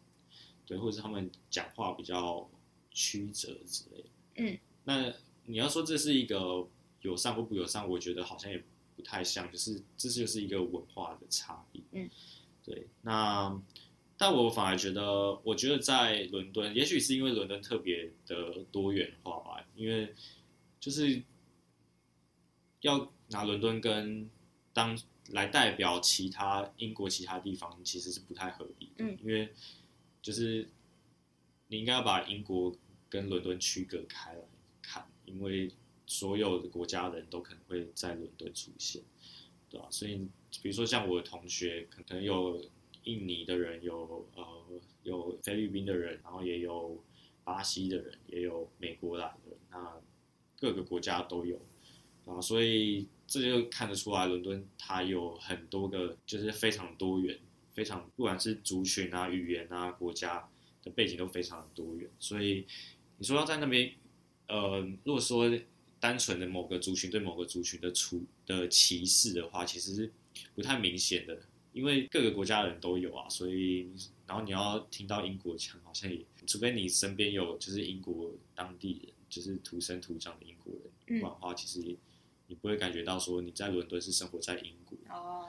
[0.64, 2.48] 对，或者是他们讲话比较
[2.92, 4.08] 曲折之类的。
[4.36, 5.12] 嗯，那
[5.46, 6.64] 你要说这是一个
[7.02, 8.62] 友善或不友善，我觉得好像也
[8.94, 11.82] 不太像，就是这就是一个文化的差异。
[11.90, 12.08] 嗯，
[12.62, 12.86] 对。
[13.02, 13.60] 那
[14.20, 20.14] 但我反而觉得，我觉得在伦敦，也许是因为伦敦特别的多元化吧，因为
[20.78, 21.22] 就是
[22.82, 24.28] 要拿伦敦跟
[24.74, 24.94] 当
[25.28, 29.06] 来代表其他英国其他地方，其实是不太合理的。
[29.06, 29.48] 嗯，因为
[30.20, 30.68] 就是
[31.68, 32.76] 你应该要把英国
[33.08, 34.42] 跟伦敦区隔开来
[34.82, 35.72] 看，因为
[36.06, 39.00] 所有的国家人都可能会在伦敦出现，
[39.70, 40.28] 对吧、所以
[40.62, 42.62] 比如说像我的同学，可能有
[43.04, 44.44] 印尼的人，有呃
[45.02, 47.02] 有菲律宾的人，然后也有
[47.44, 50.00] 巴西的人，也有美国来的，那
[50.58, 51.60] 各个国家都有。
[52.26, 57.36] 啊，所以这就看得出来，伦敦它有很多个就是非常多元，
[57.72, 60.48] 非常不管是族群啊、语言啊、国家
[60.84, 62.66] 的背景都非常多元，所以
[63.16, 63.92] 你说要在那边，
[64.48, 65.50] 呃，如果说
[65.98, 70.12] 单纯的某个族群对某个族群的处的歧视的话，其实是
[70.54, 71.40] 不太明显的，
[71.72, 73.88] 因为各个国家的人都有啊，所以
[74.26, 81.96] 然后你要听到英国腔，好像也除非你身边有就是英国当地人，就是土生土长的英国人，不然的话，其实
[82.48, 85.48] 你不会感觉到说你在伦敦是生活在英国，哦，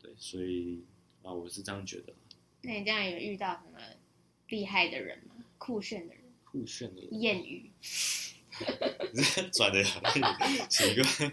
[0.00, 0.82] 对，所以
[1.22, 2.14] 啊，我是这样觉得，
[2.62, 3.78] 那你这样有遇到什么
[4.48, 5.34] 厉害的人吗？
[5.58, 6.24] 酷炫的人？
[6.44, 7.70] 酷炫的人，艳遇？
[9.52, 10.22] 转的很
[10.70, 11.32] 奇怪，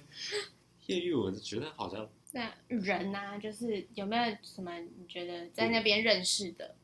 [0.87, 2.09] 艳遇我觉得好像。
[2.31, 6.75] 那人呐、就是有没有什么你觉得在那边认识的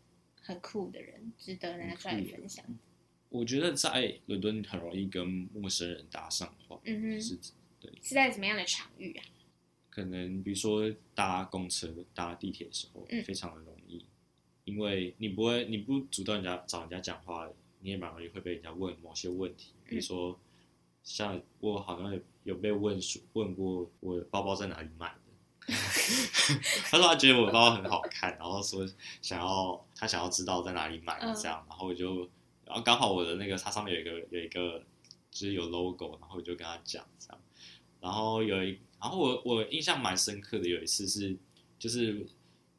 [0.41, 2.65] 很酷的人，值得拿出来分享？
[3.29, 7.37] 我觉得在伦敦很容易跟陌生人搭上话，嗯哼，是
[7.79, 9.25] 对是在什么样的场域啊？
[9.89, 14.03] 可能比如说搭公车、搭地铁的时候，嗯非常的容易，
[14.63, 17.47] 因为你不会，你不主动人家找人家讲话，
[17.81, 20.39] 你也蛮容易会被人家问某些问题，比如说
[21.03, 25.24] 像我好像有有被问说问过我的包包在哪里买的。
[26.89, 28.85] 他说他觉得我的包包很好看，然后说
[29.21, 32.29] 想要他想要知道在哪里买这样，然后我就
[32.65, 34.83] 然后刚好我的那个它上面有一个有一个
[35.31, 37.41] 就是有 logo，然后我就跟他讲这样，
[37.99, 41.37] 然后有一然后我我印象蛮深刻的有一次是
[41.79, 42.25] 就是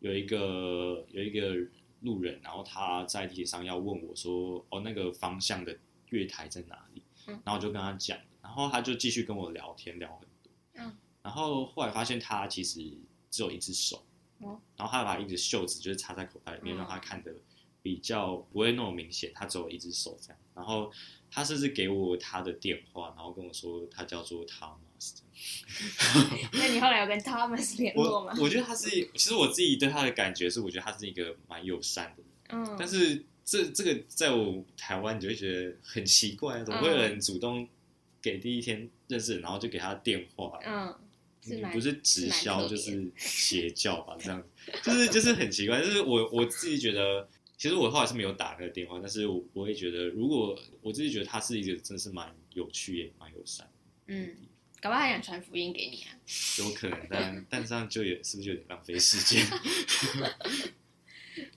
[0.00, 1.54] 有一个有一个
[2.00, 5.76] 路人，然后他在地铁上要问我说哦那个方向的
[6.10, 7.40] 月台在哪里，嗯？
[7.44, 10.96] 然后我就跟他讲，然后他就继续跟我聊天聊很多，嗯。
[11.22, 12.80] 然后后来发现他其实
[13.30, 14.04] 只有一只手，
[14.40, 17.32] 哦然后他把一只袖子就是插在口袋里面，嗯让他看的
[17.82, 20.38] 比较不会那么明显，他只有一只手这样。
[20.54, 20.90] 然后
[21.30, 25.20] 他甚至给我他的电话，然后跟我说他叫做 Thomas。
[26.52, 28.32] 那你后来有跟 Thomas 联络吗？
[28.38, 37.68] 我我觉得他是，其实我自己对他的感觉是，我觉得他是一个蛮友善的人，嗯，但是这这个在我台湾，你就会觉得很奇怪，怎么会有人主动
[38.22, 40.58] 给第一天认识人，然后就给他电话？
[40.64, 40.98] 嗯，
[41.54, 44.16] 你不是直销就是邪教吧？
[44.20, 44.42] 这样
[44.82, 45.80] 就是就是很奇怪。
[45.80, 53.70] 就是我我自己觉得，其实我后来是没有打那个电话，但是我我会觉得，如果我自己觉得他是一个真的是蛮有趣也蛮友善，
[54.06, 54.34] 嗯，
[54.80, 56.18] 搞不好还想传福音给你啊？
[56.58, 59.46] 有可能，但 但这样就也是不是有点浪费时间？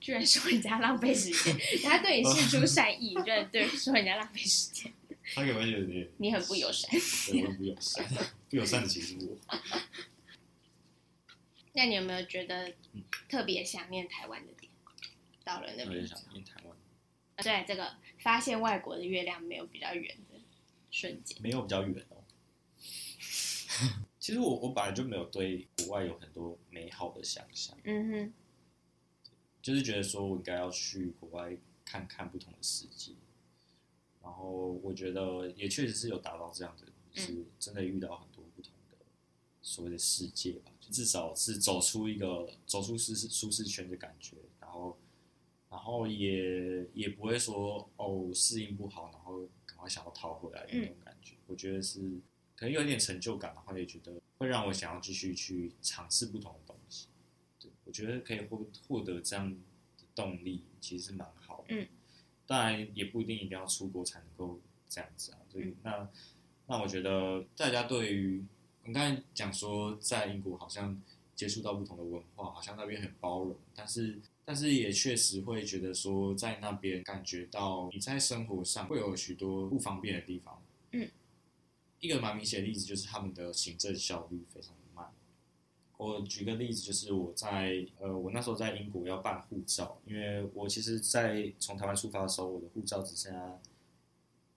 [0.02, 4.92] 居然说人家浪费时间，人家对你示出善意，你居然对说人家浪费时间，
[5.34, 6.90] 他可能有点你很不友善。
[6.92, 8.06] 对，我很不友善，
[8.50, 9.38] 不友善的其实是我。
[11.74, 12.74] 那你有没有觉得
[13.30, 14.72] 特别想念台湾的点？
[15.44, 16.76] 到了那边想，念台湾。
[17.38, 20.40] 对这个发现外国的月亮没有比较圆的
[20.92, 21.42] 瞬间？
[21.42, 22.24] 没有比较远哦。
[24.20, 28.34] 其实我我本来就没有对国外有很多美好的想象，嗯哼，
[29.62, 33.14] 就是觉得说我应该要去国外看看不同的世界，
[34.22, 38.39] 然后我觉得也确实是有达到这样的，就是真的遇到很多
[39.70, 44.98] 所谓的世界吧，就至少是走出一个走出舒适舒适圈的感觉，然后
[45.70, 52.00] 然后也也不会说哦适应不好，然后赶快想要逃回来的那种感觉，我觉得是
[52.56, 57.08] 可能有点成就感，然后也觉得会让我想要继续去尝试不同的东西。
[57.60, 59.58] 对，我觉得可以获获得这样的
[60.16, 61.76] 动力，其实是蛮好的。
[61.76, 61.88] 嗯，
[62.48, 65.38] 当然也不一定一定要出国才能够这样子啊。
[65.52, 66.10] 所以嗯那
[66.66, 68.44] 那我觉得大家对于
[68.90, 71.00] 你刚才讲说，在英国好像
[71.36, 80.60] 接触到不同的文化，好像那边很包容，但是但是也确实会觉得说，在那边感觉到你在生活上会有许多不方便的地方。
[80.94, 81.08] 嗯，
[82.00, 85.12] 一个蛮明显的例子就是他们的行政效率非常的慢。
[85.98, 93.60] 我举个例子，就是我在呃，我那时候在英国要办护照，因为我其实，在从台湾出发的时候，我的护照只剩下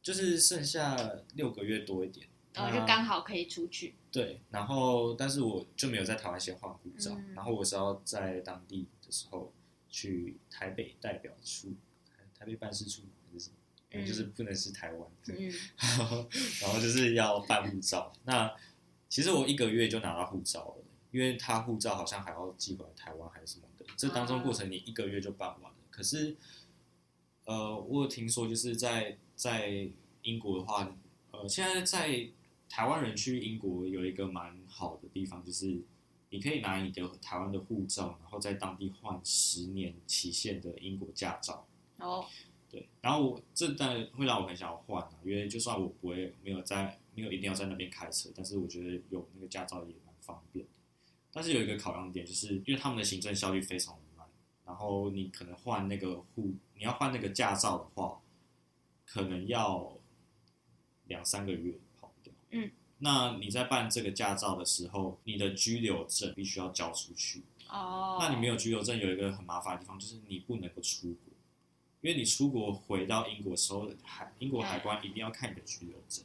[0.00, 0.96] 就是剩下
[1.34, 3.94] 六个月多一点，然后哦就刚好可以出去。
[4.10, 9.52] 对，然后但是我就没有在台湾先换护照，嗯然后我是要在当地的时候
[9.88, 11.74] 去台北代表处、
[12.06, 13.56] 台台北办事处还是什么，
[13.92, 16.28] 嗯就是不能是台湾，对，嗯
[16.60, 18.12] 然后就是要办护照。
[18.24, 18.54] 那
[19.08, 25.76] 其实我一个月就拿到护照了，因为他护照好像还要寄回来台湾还是什么的，这当中过程你一个月就办完了。
[25.90, 26.34] 可是，
[27.44, 29.88] 呃，我有听说就是在在
[30.22, 30.90] 英国的话，
[31.30, 32.26] 呃，现在在
[32.72, 35.78] 台湾人去英国有一个蛮好的地方，就是
[36.30, 41.68] 你可以拿你的台湾的护照，然后在当地换十年期限的英国驾照。
[41.98, 42.24] 哦，
[42.70, 50.70] 对，然后我这当然会让我很想要换啊，因为就算我不会没有在没有一定要在那边开车，但是我觉得有那个驾照也蛮方便的。
[51.30, 54.26] 但是有一个考量点，就是因为他们的行政效率非常的慢，
[54.64, 58.22] 然后你可能换那个护，你要换那个驾照的话，
[59.04, 59.98] 可能要
[61.08, 61.78] 两三个月。
[62.52, 67.42] 嗯，那你在办这个驾照的时候，你的居留证必须要交出去。
[67.68, 71.32] 哦，那你没有居留证，有一个很麻烦的地方，就是你不能够出国，
[72.02, 76.24] 因为你出国回到英国的时候，海英国海关一定要看你的居留证，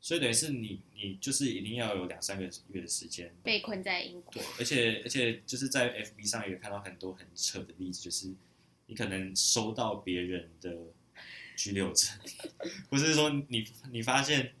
[0.00, 3.34] 所以等于是你你就是一定要有两三个月的时间。
[3.42, 4.32] 被困在英国。
[4.34, 8.30] 对，，而且而且就是在 FB 上也看到很多很扯的例子，就是
[8.86, 10.76] 你可能收到别人的
[11.56, 12.10] 居留证，
[12.90, 14.52] 不是说你你发现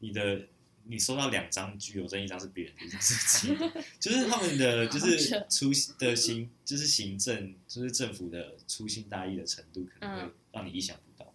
[0.00, 0.46] 你的
[0.84, 11.34] 你收到两张居留证，一张是别人的，一张是自己的， 就是他们的就是扯粗的行就是行政就是政府的粗心大意的程度，可能会嗯让你意想不到，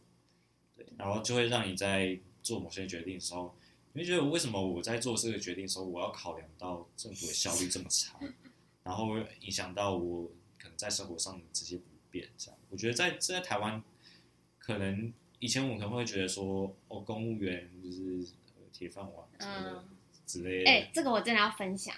[0.75, 3.55] 对，然后就会让你在做某些决定的时候。
[3.95, 8.19] 你会觉得为什么我在做这个决定的时候，我要考量到政府的效率这么差，
[8.81, 12.59] 然后会影响到我可能在生活上的这些不便，这样。
[12.71, 13.83] 我觉得在在台湾，
[14.57, 18.42] 可能以前我可能会觉得说，哦，公务员就是呃
[18.73, 19.25] 铁饭碗
[20.25, 20.69] 之类的。
[20.69, 21.95] 哎、这个我真的要分享。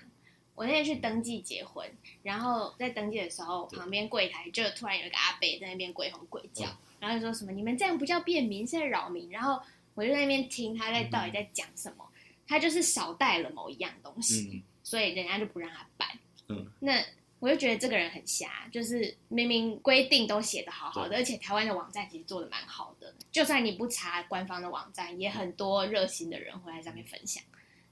[0.53, 1.85] 我那天去登记结婚，
[2.23, 9.29] 然后在登记的时候，旁边柜台就突然有一个阿伯在那边鬼吼鬼叫，嗯然后就说什么你们这样不叫便民，是在扰民。
[9.29, 9.61] 然后
[9.95, 12.07] 我就在那边听他在嗯到底在讲什么，
[12.47, 16.07] 他就是少带了某一样东西，嗯所以人家就不让他办。
[16.47, 17.03] 嗯，那
[17.45, 27.43] 我就觉得这个人很瞎，就是明明规定都写的好好的，而且台湾的网站其实做的蛮好的，就算你不查官方的网站，也很多热心的人会在上面分享，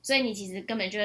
[0.01, 0.97] 所以你其实根本就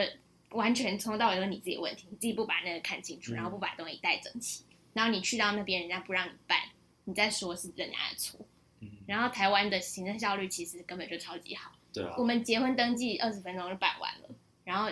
[0.53, 6.59] 完全从头到尾都是你自己问题，你自己不把那个看清楚，嗯然后不把东西带整齐，然后你去到那边人家不让你办，
[7.05, 8.41] 你再说是人家的错，
[8.81, 11.73] 嗯，然后台湾的行政效率其实根本就超级好。
[11.93, 12.15] 对啊。
[12.17, 14.29] 我，们结婚登记二十分钟就办完了，
[14.65, 14.91] 然后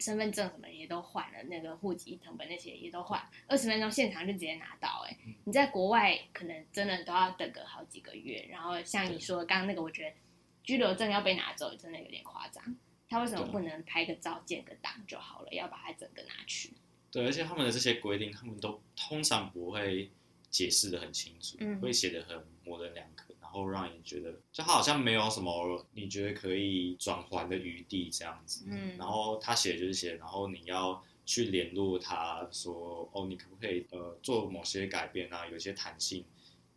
[0.00, 5.10] 身份证什么也都换了，那个户籍成本那些也都换，二十分钟现场就直接拿到、欸。
[5.10, 10.16] 哎、嗯你在国外可能真的都要等个好几个月，然后像你说的刚刚那个，我觉得
[10.62, 12.76] 居留证要被拿走，真的有点夸张。
[13.08, 16.74] 他为什么不能拍个照、建个档就好了，要把它整个拿去？
[17.10, 20.10] 对，而且他们的这些规定，他们都通常不会
[20.50, 28.66] 解释的很清楚，嗯会写的很模棱两可，然后让你觉得，就他好像没有什么你觉得可以转还的余地这样子。
[28.68, 36.22] 嗯然后他写就是写，然后你要去联络他说，哦，你可不可以呃做某些改变啊，有一些弹性。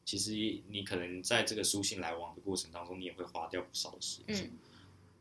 [0.05, 0.31] 其实
[0.69, 4.45] 你可能在这个书信来往的过程当中，你也会花掉不少的时间。
[4.45, 4.57] 嗯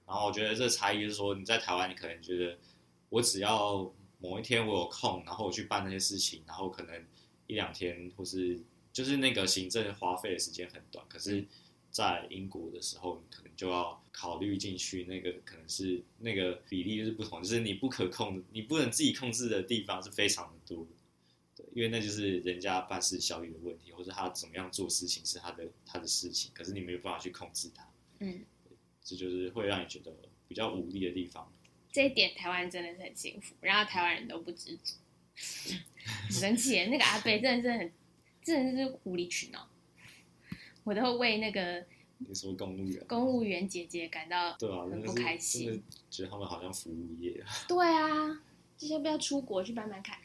[0.07, 2.57] 然后我觉得这差异就是说，你在台湾，你可能觉得
[3.09, 7.05] 我只要某一天我有空，然后我去办那些事情，然后可能
[7.49, 8.61] 一两天或是
[8.93, 11.45] 就是那个行政花费的时间很短，可是
[11.91, 20.87] 在英国的时候，你可能就要考虑进去，那个可能是那个比例是不同，就是你不可控，你不能自己控制的地方是非常的多。
[21.57, 27.89] 对，因为那就是人家办事效率的问题，或者他怎么样做事情是他的他的事情，可是你没有办法去控制他，
[28.21, 28.45] 嗯，
[29.03, 30.13] 这就是会让你觉得
[30.47, 31.53] 比较无力的地方。
[31.93, 34.95] 这一点台湾真的是很幸福，然后台湾人都不知足，
[36.07, 36.87] 很生气耶。
[36.87, 37.93] 那个阿贝真的是很，
[38.43, 39.69] 真的是无理取闹，
[40.85, 41.85] 我都会为那个
[42.19, 47.49] 你说公务员，公务员姐姐感到对啊，很不开心觉得他们好像服务业啊。
[47.69, 48.43] 对啊，
[48.77, 50.19] 这些不要出国去慢慢看。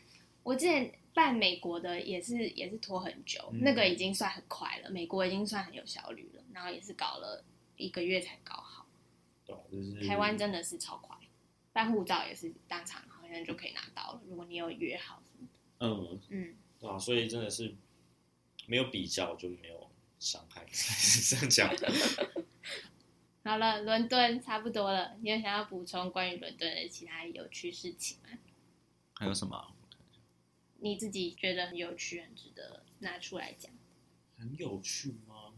[0.43, 7.43] 我之前办美国的也是也是拖很久，嗯那个已经算很快了，美国已经算很有效率了，然后也是搞了
[7.77, 8.85] 一个月才搞好。
[9.45, 11.15] 对啊，就是台湾真的是超快，
[11.73, 15.87] 办护照也是当场好像就可以拿到了，如果你有约好什么的。
[15.87, 17.73] 嗯，嗯，对啊，所以真的是
[18.67, 19.89] 没有比较就没有
[20.19, 21.75] 伤害， 是这样讲。
[23.43, 28.29] 好了，伦敦差不多了，你有想要补充关于伦敦的其他有趣事情吗？
[29.13, 29.73] 还有什么
[30.79, 33.71] 你自己觉得很有趣、很值得拿出来讲，
[34.37, 35.53] 很有趣吗？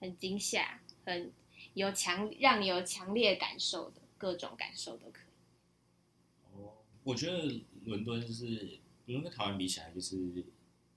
[0.00, 1.32] 很惊吓、很
[1.74, 6.56] 有强让你有强烈感受的各种感受都可以。
[6.56, 7.42] 哦，我觉得
[7.84, 10.16] 伦敦就是伦敦跟台湾比起来，就是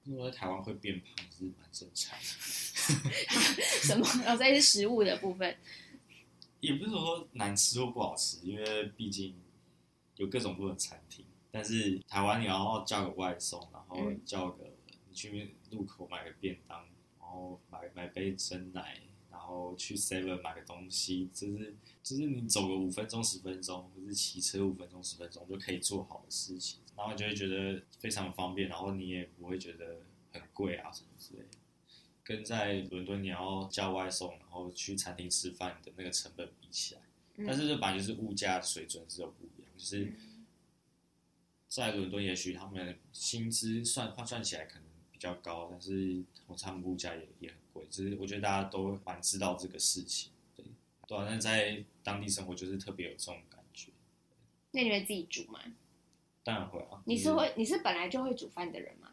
[0.08, 2.26] 因为在台湾会变胖是蛮正常的。
[3.84, 4.06] 什么？
[4.26, 5.56] 哦，这是食物的部分。
[6.60, 9.36] 也不是说难吃或不好吃，因为毕竟
[10.16, 11.26] 有各种不同的餐厅。
[11.52, 14.74] 但是台湾你要叫个外送，然后嗯叫个
[15.10, 16.80] 你去路口买个便当，
[17.20, 30.02] 然后买买杯真奶，然后去 Seven 买个东西，就是就是你走个五分钟十分钟，或是骑车五分钟十分钟就可以做好的事情，然后你就会觉得非常方便，然后你也不会觉得
[30.34, 31.50] 很贵啊什么之类的。
[32.24, 37.02] 跟在伦敦你要叫外送，然后去餐厅吃饭的那个成本比起来，
[37.36, 40.12] 嗯但是这本来就是物价水准是有不一样，就是
[41.70, 50.66] 在伦敦，也许他们薪资算换算起来可能比较高，但是同他们物价也也很贵，就是我觉得大家都蛮知道这个事情，对，
[51.08, 53.92] 对啊，但在当地生活就是特别有这种感觉，
[54.72, 55.62] 那你会自己煮吗？
[56.48, 59.12] 当然会啊，你就是会你是本来就会煮饭的人吗？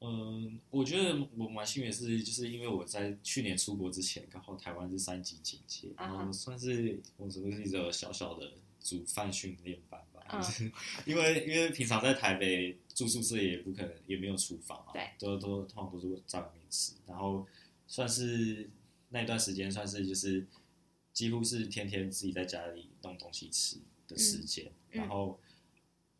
[0.00, 10.24] 嗯，我觉得我蛮幸运的是，就是因为我在去年出国之前，刚好台湾是三级警戒，啊然后算是我只是一个小小的煮饭训练班吧。
[10.28, 10.72] 嗯
[11.04, 17.46] 因为因为平常在台北住宿舍也不可能也没有厨房啊，对，都都通常都是在外面吃，然后
[17.86, 18.68] 算是
[19.10, 20.44] 那段时间算是就是
[21.12, 23.76] 几乎是天天自己在家里弄东西吃
[24.08, 25.38] 的时间，嗯然后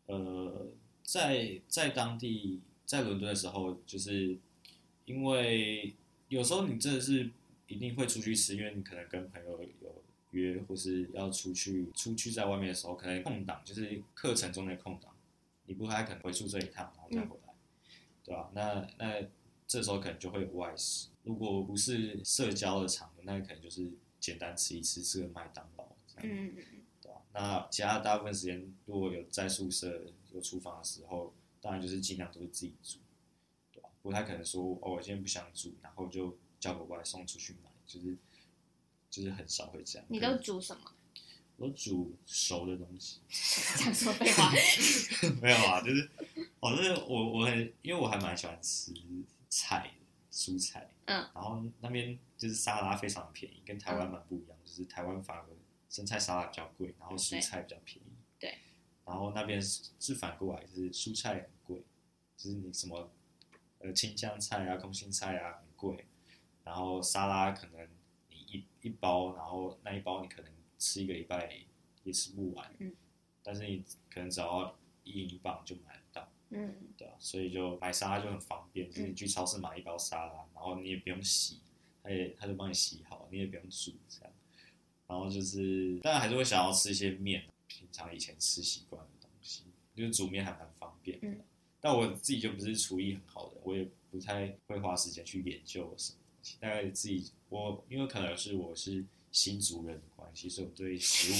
[0.07, 0.67] 呃，
[1.03, 4.37] 在在当地在伦敦的时候，就是
[5.05, 5.93] 因为
[6.29, 7.29] 有时候你真的是
[7.67, 15.13] 一定会出去吃，因为你可能跟朋友有约，或是要出去出去在外面的时候，可能空档就是课程中的空档，
[15.65, 17.53] 你不太可能回宿舍一趟，然后再回来，
[18.23, 19.27] 对吧、那那
[19.67, 26.29] 这时候可能就会有外食，如果不是社交的场合，那可能就是简单吃一吃，吃个麦当劳这样。
[26.29, 26.53] 嗯？
[27.39, 31.31] 那其他大部分时间，如果有在宿舍有厨房的时候，
[31.61, 32.97] 当然就是尽量都是自己煮，
[33.71, 33.89] 对吧？
[34.01, 38.17] 不太可能说哦，我今天不想煮，然后就叫个外送出去买，就是
[39.11, 40.07] 就是很少会这样。
[40.09, 40.91] 你都煮什么？
[41.57, 43.19] 我煮熟的东西，
[43.83, 44.51] 讲说废话。
[45.41, 46.09] 没有啊，就是
[46.59, 48.93] 哦，就是我我很因为我还蛮喜欢吃
[49.49, 55.43] 菜的蔬菜，嗯，然后那边就是沙拉非常便宜，跟台湾蛮不一样，就是台湾反而
[55.89, 58.09] 生菜沙拉比较贵，然后蔬菜比较便宜。
[58.39, 58.57] 对。
[59.05, 61.83] 然后那边是是反过来，就是蔬菜很贵，
[62.35, 63.09] 就是你什么
[63.79, 66.05] 呃青江菜啊、空心菜啊很贵，
[66.63, 67.87] 然后沙拉可能
[68.29, 71.49] 你一一包，然后那一包你可能吃一个礼拜
[72.03, 72.93] 也吃不完，嗯，
[73.41, 76.31] 但是你可能只要一英镑就买得到。
[76.49, 81.59] 嗯对啊，所以就买沙拉就很方便，就是你去超市买一包沙拉，然后你也不用洗，
[82.01, 84.33] 他也他就帮你洗好，你也不用煮这样。
[85.07, 89.63] 然后就是，当然还是会想要吃一些面，平常以前吃习惯的东西，
[89.95, 91.27] 就是煮面还蛮方便的。
[91.27, 91.39] 嗯
[91.79, 96.57] 但我自己就不是厨艺很好的，我也不太会花时间去研究什么东西。
[96.59, 101.35] 大概自己我因为可能是我是新族人的关系，所以我对食物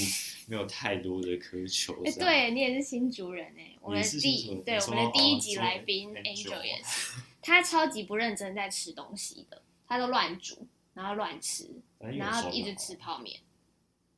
[0.47, 2.03] 没有太多的苛求。
[2.19, 13.39] 对你也是新族人哎、我们是第对我们的第一集来宾 Angel 久也是，他超级不认真在吃东西的，他都乱煮，然后乱吃，然后一直吃泡面。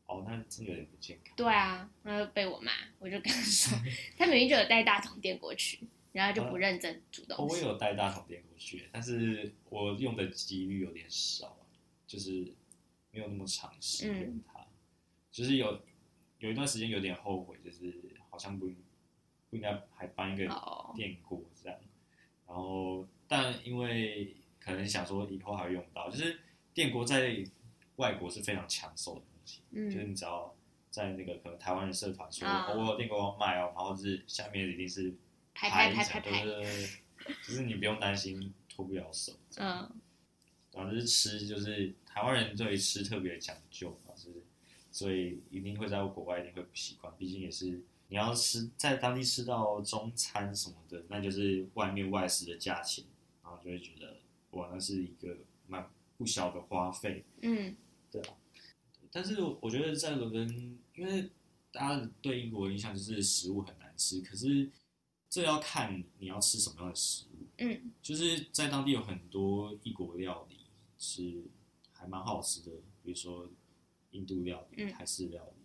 [0.10, 1.36] 哦，那真的有点不健康。
[1.38, 3.78] 对啊，然后被我骂，我就跟他说，
[4.18, 5.80] 他明明就有带大桶电过去，
[6.12, 7.62] 然后就不认真煮哦，东西。
[7.64, 11.62] 我有带大桶电过去，但是我用的几率有点少啊，
[12.08, 12.52] 就是
[13.12, 14.66] 没有那么长使用它，
[15.32, 15.80] 就是有
[16.40, 17.94] 有一段时间有点后悔，就是
[18.32, 18.68] 好像不
[19.52, 21.80] 不应该还搬一个哦，电锅这样，
[22.48, 26.40] 然后但因为可能想说以后还会用到，就是
[26.74, 27.46] 电锅在
[27.98, 29.22] 外国是非常抢手的
[29.72, 30.56] 东西，就是嗯，你只要
[30.92, 35.14] 在那个可能台湾的社团说，我有电锅要卖哦，然后是下面一定是
[35.54, 36.90] 拍拍一整拍拍拍，对对对，
[37.48, 39.34] 就是你不用担心脱不了手。
[39.58, 39.90] 嗯
[40.72, 44.44] 然后就是吃，就是台湾人对吃特别讲究嘛，就是
[44.92, 53.04] 所以一定会在国外一定会不习惯，毕竟也是你要吃在当地吃到中餐什么的，那就是外面外食的价钱，
[53.44, 54.18] 然后就会觉得
[54.52, 55.36] 哇，那是一个
[55.68, 57.26] 蛮不小的花费。
[57.42, 57.76] 嗯
[59.12, 61.30] 但是我觉得在伦敦，因为
[61.72, 64.70] 大家对英国的印象就是食物很难吃，可是
[65.30, 67.46] 这要看你要吃什么样的食物。
[67.58, 70.58] 嗯就是在当地有很多异国料理
[70.98, 71.44] 是
[71.92, 72.72] 还蛮好吃的，
[73.04, 73.50] 比如说
[74.12, 75.64] 印度料理、嗯泰式料理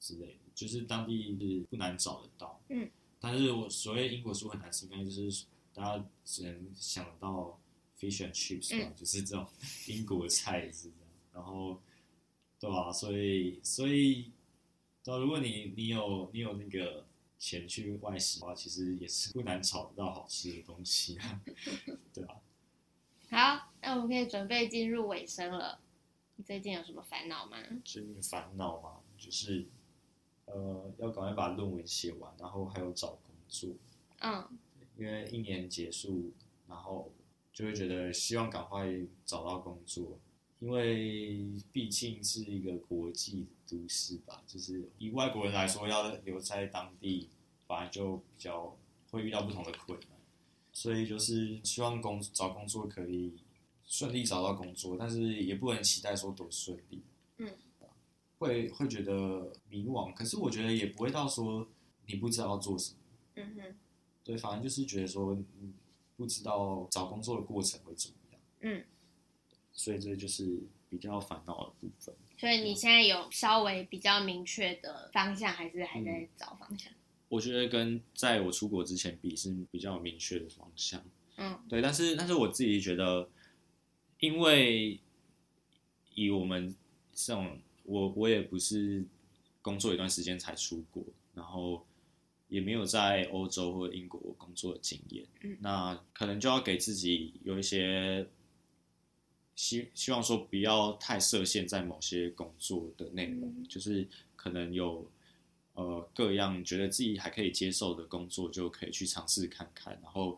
[0.00, 2.60] 之类的，就是当地是不难找得到。
[2.68, 2.90] 嗯，
[3.20, 5.44] 但是我所谓英国食物很难吃，应该就是
[5.74, 7.60] 大家只能想到
[7.98, 9.46] fish and chips 吧，嗯就是这种
[9.86, 10.98] 英国菜是这样。
[11.34, 11.80] 然后，
[12.62, 14.30] 对吧、所以所以，
[15.02, 17.04] 对啊、如果你你有你有那个
[17.36, 21.42] 钱去外食的话，其实也是不难找得到好吃的东西啊，
[22.14, 22.40] 对吧、
[23.30, 25.80] 好，那我们可以准备进入尾声了。
[26.36, 27.56] 你最近有什么烦恼吗？
[27.84, 29.66] 最近烦恼吗，就是
[30.44, 33.70] 呃要赶快把论文写完，然后还有找工作，
[34.20, 34.48] 嗯
[34.96, 36.30] 因为一年结束，
[36.68, 37.10] 然后
[37.52, 38.86] 就会觉得希望赶快
[39.26, 40.16] 找到工作，
[40.62, 47.28] 因为毕竟是一个国际都市吧，就是以外国人来说，要留在当地，
[47.66, 48.78] 本来就比较
[49.10, 50.10] 会遇到不同的困难，
[50.72, 53.34] 所以就是希望工找工作可以
[53.84, 57.02] 顺利找到工作，但是也不能期待说多顺利，
[57.38, 57.52] 嗯，
[58.38, 61.66] 会会觉得迷惘，可是我觉得也不会到说
[62.06, 62.98] 你不知道要做什么。
[63.34, 63.76] 嗯哼。
[64.22, 65.74] 对，反正就是觉得说，嗯，
[66.16, 68.84] 不知道找工作的过程会怎么样，嗯，
[69.72, 70.58] 所以这就是
[70.88, 72.14] 比较烦恼的部分。
[72.38, 76.92] 所以你现在有稍微比较明确的方向，还是还在找方向？
[77.28, 81.02] 我觉得跟在我出国之前比是比较明确的方向。
[81.36, 83.28] 嗯对，但是但是我自己觉得，
[84.20, 85.00] 因为
[86.14, 86.74] 以我们
[87.14, 89.02] 这种，我我也不是
[89.62, 91.02] 工作一段时间才出国，
[91.34, 91.86] 然后
[92.48, 98.28] 也没有在欧洲或英国工作的经验，嗯那可能就要给自己有一些
[99.62, 103.64] 希希望说不要太设限在某些工作的内容，嗯。
[103.68, 104.04] 就是
[104.34, 105.08] 可能有
[105.74, 110.36] 呃各样觉得自己还可以接受的工作，就可以去尝试看看，然后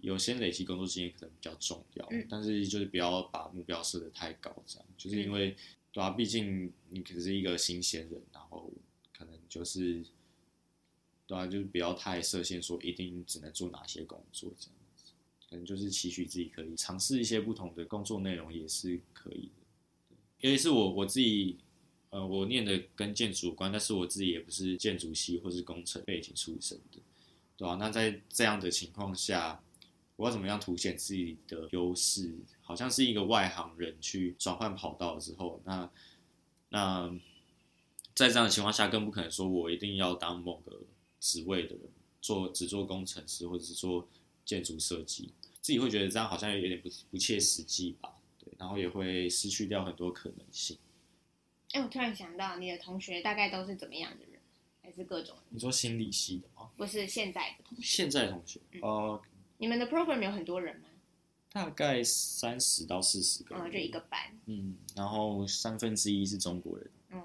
[0.00, 2.26] 有些累积工作经验可能比较重要，嗯。
[2.28, 4.88] 但是就是不要把目标设得太高，这样。
[4.98, 5.56] 就是因为、
[5.92, 8.68] 对啊，毕竟你可是一个新鲜人，然后
[9.16, 10.04] 可能就是
[11.28, 14.83] 对啊，就是不要太设限，说一定只能做哪些工作这样子，
[15.54, 20.16] 可能就是期许自己可以尝试一些不同的工作内容也是可以的。
[20.40, 21.56] 因为是我我自己，
[22.10, 27.00] 呃，我念的跟建筑有关，但是我自己也不是建筑系或是工程背景出身的，
[27.56, 29.62] 对吧、那在这样的情况下，
[30.16, 32.34] 我要怎么样凸显自己的优势？
[32.60, 35.88] 好像是一个外行人去转换跑道之后，那
[36.70, 37.08] 那
[38.12, 40.80] 在这样的情况下，更不可能说我一定要当某个
[41.20, 41.82] 职位的人，
[42.20, 44.08] 做只做工程师或者是做
[44.44, 45.30] 建筑设计，
[45.64, 48.14] 自己会觉得这样好像有点不不切实际吧？
[48.38, 50.76] 对，然后也会失去掉很多可能性。
[51.72, 54.38] 哎、我突然想到，你的同学大概都是怎么样的人？
[54.82, 55.34] 还是各种？
[55.48, 56.68] 你说心理系的吗？
[56.76, 57.82] 不是现在的同学？
[57.82, 59.22] 现在的同学，嗯呃，
[59.56, 60.88] 你们的 program 有很多人吗？
[61.50, 64.20] 大概三十到四十个人，嗯，就一个班。
[64.44, 67.24] 嗯，然后三分之一是中国人，嗯，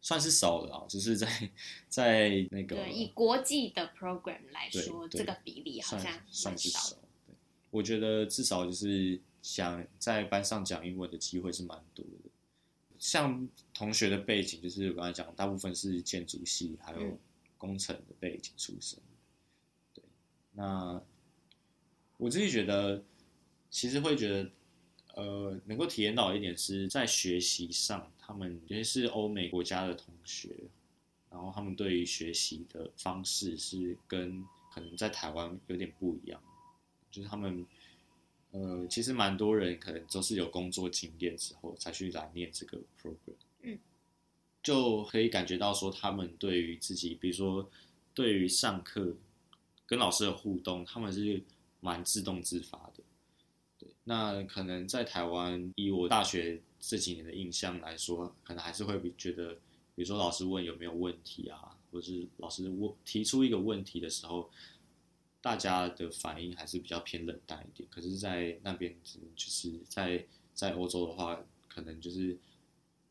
[0.00, 1.50] 算是少的啊，只是在
[1.88, 6.96] 在那个对，以国际的 program 来说，这个比例好像算是少。
[7.76, 12.30] 对，我觉得至少就是想在班上讲英文的机会是蛮多的。
[12.98, 17.18] 像同学的背景，就是我刚才讲，大部分是建筑系还有嗯
[17.58, 18.98] 工程的背景出身。
[19.92, 20.02] 对，
[20.52, 21.00] 那
[22.16, 23.04] 我自己觉得，
[23.70, 24.50] 其实会觉得，
[25.14, 30.56] 呃，能够体验到一点是在学习上，他们尤其是欧美国家的同学，
[31.30, 36.42] 然后他们对于学习的方式是跟可能在台湾有点不一样，
[37.10, 37.66] 就是他们，
[38.50, 43.78] 呃，其实蛮多人可能都是有工作经验之后才去来念这个 program，嗯，
[44.62, 47.70] 就可以感觉到说他们对于自己，比如说
[48.14, 49.14] 对于上课
[49.86, 51.42] 跟老师的互动，他们是
[51.80, 53.02] 蛮自动自发的。
[53.78, 59.54] 对，那可能在台湾，以我大学这几年的印象来说，可能还是会觉得，
[59.94, 64.50] 比如说老师问有没有问题啊，或者是老师问提出一个问题的时候，
[65.46, 67.88] 大家的反应还是比较偏冷淡一点。
[67.88, 68.92] 可是，在那边
[69.36, 72.36] 就是在在欧洲的话，可能就是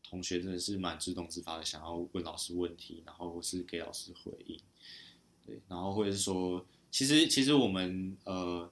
[0.04, 4.60] 同学真的是蛮自动自发的，想要问老师问题，然后是给老师回应，
[5.46, 8.70] 对，然后或者是说，其实其实我们呃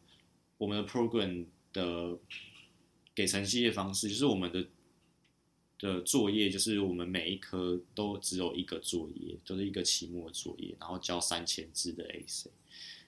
[0.58, 2.18] 我们的 program 的
[3.14, 4.66] 给成绩的方式，就是我们的
[5.78, 12.50] 的作业，就是我们每一科都只有一个作业，都是一个期末作业，然后交三千字的 AC，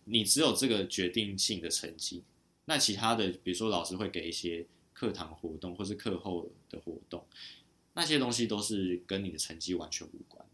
[0.09, 2.23] 你只有这个决定性的成绩，
[2.65, 7.27] 那其他的，比如说老师会给一些课堂活动或是课后的活动，
[7.93, 10.45] 那些东西都是跟你的成绩完全无关。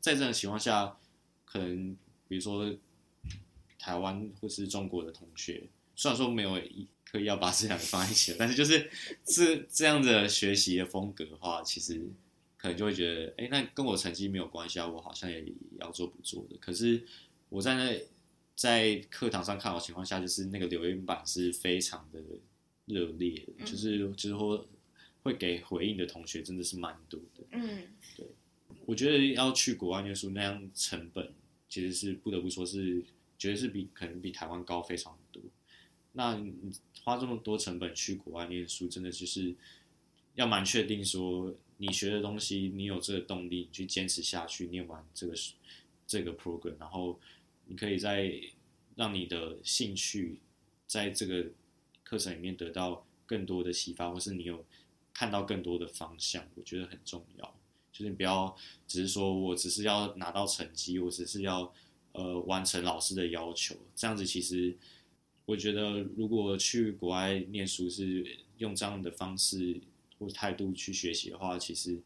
[0.00, 0.98] 在这种情况下，
[1.44, 2.74] 可能比如说
[3.78, 8.90] 台湾或是中国的同学，虽然说没有一刻意要把这两个放在一起，但是就是
[9.24, 12.00] 这这样的学习的风格的话，其实
[12.56, 15.44] 可能就会觉得，哎，那跟我成绩没有关系啊，我好像也
[15.78, 16.56] 要做不做的。
[16.58, 17.04] 可是
[17.48, 18.00] 我在那
[18.60, 22.20] 在课堂上看好情况下，就是那个留言板是非常的
[22.84, 24.68] 热烈，就是就是说
[25.22, 27.42] 会给回应的同学真的是蛮多的。
[27.52, 27.84] 嗯，
[28.18, 28.26] 对
[28.84, 31.32] 我觉得要去国外念书那样成本，
[31.70, 33.02] 其实是不得不说是，
[33.38, 35.40] 觉得是比可能比台湾高非常多。
[36.12, 36.52] 那你
[37.02, 39.54] 花这么多成本去国外念书，真的就是
[40.34, 45.34] 要蛮确定说，你学的东西，你有这个动力去坚持下去，念完这个
[46.06, 47.18] 这个 program，然后
[47.70, 48.32] 你可以在
[48.96, 50.40] 让你的兴趣
[50.88, 51.46] 在这个
[52.02, 54.66] 课程里面得到更多的启发，或是你有
[55.14, 57.56] 看到更多的方向，我觉得很重要。
[57.92, 58.56] 就是你不要
[58.88, 61.72] 只是说我只是要拿到成绩，我只是要
[62.10, 64.76] 呃完成老师的要求，这样子其实
[65.46, 69.80] 我觉得如果去国外念书是用这样的方式
[70.18, 72.00] 或态度去学习的话，其实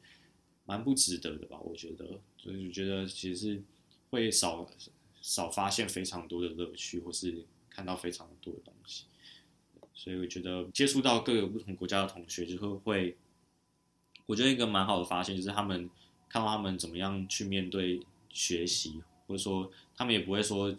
[0.66, 1.58] 蛮不值得的吧？
[1.60, 3.62] 我觉得，所以我觉得其实是
[4.10, 4.68] 会少
[5.24, 9.04] 少发现非常多的乐趣，或是看到非常多的东西。
[9.94, 13.16] 所以我觉得接触到各个不同国家的同学，就会会。
[14.26, 15.88] 我觉得一个蛮好的发现就是他们
[16.28, 18.00] 看到他们怎么样去面对
[18.30, 20.74] 学习，或者说他们也不会说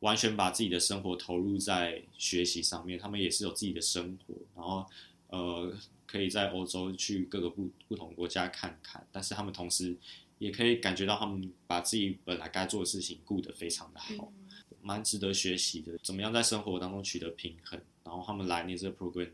[0.00, 4.86] 完全把自己的生活投入在学习上面，他们也是有自己的生活，然后
[5.28, 5.74] 呃
[6.06, 9.96] 可以在欧洲去各个不不同国家看看，但是他们同时
[10.38, 14.32] 也可以感觉到他们把自己本来该做的事情顾得非常的好，
[14.80, 15.98] 蛮值得学习的。
[16.02, 17.80] 怎么样在生活当中取得平衡？
[18.04, 19.30] 然后他们来念这个 program，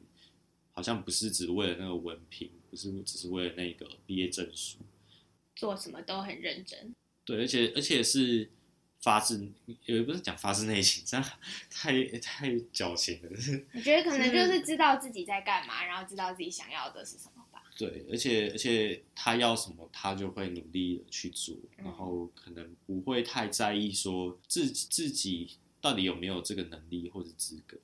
[0.73, 2.51] 好像不是只为了那个文凭。
[2.73, 4.79] 不是只是为了那个毕业证书，
[5.55, 6.95] 做什么都很认真。
[7.23, 8.51] 对，而且而且是
[9.03, 9.47] 发自，
[9.85, 11.31] 也不是讲发自内心，这样
[11.69, 13.29] 太太矫情了。
[13.75, 17.52] 我觉得可能就是知道自己在干嘛，然后知道自己想要的是什么吧。
[17.77, 27.77] 对，而且而且他要什么，他就会努力的去做，然后可能不会太在意说自自己到底有没有这个能力或者资格。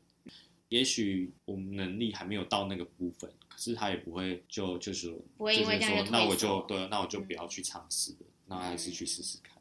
[0.68, 3.32] 也许我们能力还没有到那个部分。
[3.48, 9.60] 可是他也不会就就是就是说，那我就对，那我就不要去尝试了，那还是去试试看。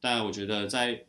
[0.00, 1.04] 但我觉得在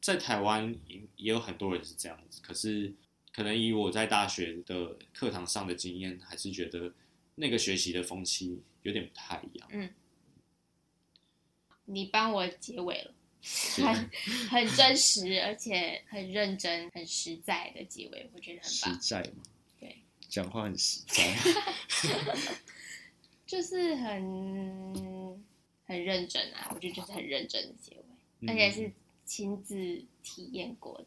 [0.00, 2.94] 在台湾也也有很多人是这样子，可是
[3.30, 6.94] 可能以我在大学的课堂上的经验，还是觉得
[7.36, 9.68] 那个学习的风气有点不太一样。
[9.70, 9.88] 嗯，
[11.84, 13.14] 你帮我结尾了，
[13.76, 14.10] 很
[14.48, 19.00] 很真实，而且很认真、很实在的结尾，我觉得很棒。
[19.00, 19.42] 实在吗？
[20.28, 21.36] 讲话很实在，
[23.46, 25.40] 就是很
[25.84, 26.68] 很认真啊！
[26.74, 28.92] 我觉得就是很认真的结尾，而且是
[29.24, 31.06] 亲自体验过的。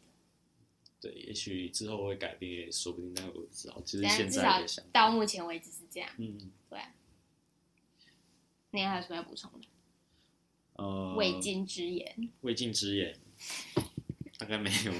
[1.00, 3.12] 对，也许之后会改变，也说不定。
[3.14, 6.08] 那个我不知道，其实现在到目前为止是这样。
[6.18, 6.78] 嗯，对。
[8.72, 9.66] 你还有什么要补充的？
[10.74, 12.30] 呃，未尽之言。
[12.42, 13.16] 未尽之言，
[14.38, 14.92] 大概没有。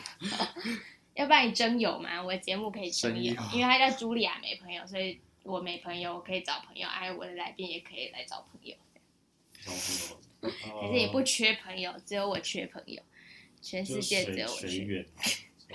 [1.15, 2.23] 要不然你真有吗？
[2.23, 6.89] 我的节目可以真有，因为他叫茱莉亚没朋友，所以我没朋友，我可以找朋友。
[6.89, 8.75] 哎，我的来宾也可以来找朋友。
[9.63, 13.03] 找朋友， 可是也不缺朋友，只有我缺朋友。
[13.63, 15.07] 全世界只有我缺。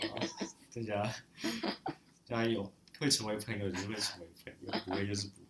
[0.73, 1.15] 大家
[2.25, 5.43] 加油，会成为朋友就是会成为朋友，不会就是不。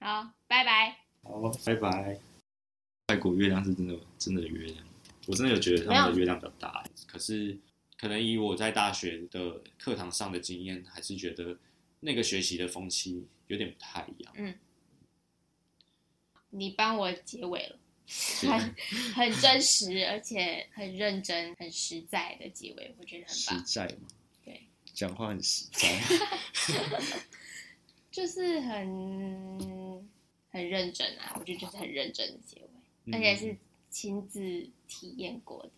[0.00, 0.98] 好，拜拜。
[1.22, 2.18] 好，拜拜。
[3.08, 4.84] 外国月亮是真的，真的月亮，
[5.26, 7.58] 我真的有觉得他们的月亮比较大，可是。
[7.98, 11.56] 可能以我在大学的课堂上的经验，还是觉得
[12.00, 14.32] 那个学习的风气有点不太一样。
[14.36, 14.58] 嗯，
[16.50, 18.74] 你帮我结尾了，很
[19.14, 23.66] 很真实，而且很认真、很实在的结尾，我觉得很棒。
[23.66, 24.08] 实在嘛？
[24.44, 26.00] 对，讲话很实在。
[28.10, 30.06] 就是很
[30.50, 32.68] 很认真啊，我觉得就是很认真的结尾，
[33.06, 33.56] 嗯而且是
[33.88, 35.70] 亲自体验过的。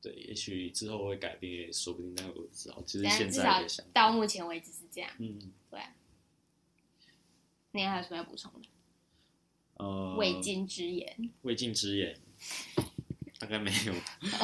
[0.00, 2.80] 对，也许之后会改变，也说不定，但我不知道。
[2.86, 5.10] 其实但现至少在的想法，到目前为止是这样。
[5.18, 5.94] 嗯对啊，
[7.72, 8.68] 你还有什么要补充的？
[9.82, 12.16] 呃，未尽之言，未尽之言，
[13.40, 13.92] 大概没有。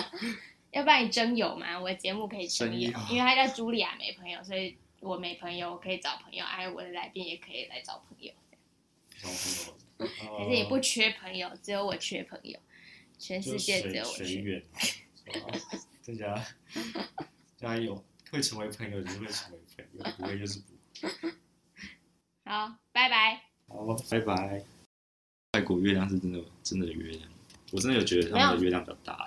[0.72, 1.78] 要不然你真有吗？
[1.78, 8.32] 我的节目可以征友征友，因为他叫茱莉亚没朋友，所以我没朋友，我可以找朋友，哎，我的来宾也可以来找朋友。
[9.20, 12.58] 找朋友，可是你不缺朋友，只有我缺朋友，
[13.18, 14.62] 全世界只有我缺。
[16.06, 16.44] 大家
[17.56, 21.32] 加油，会成为朋友就是会成为朋友，不会就是不会。
[22.44, 23.42] 好，拜拜。
[23.68, 24.77] 好，拜拜。
[25.54, 27.22] 外国月亮是真的真的月亮，
[27.72, 29.26] 我真的有觉得他们的月亮比较大。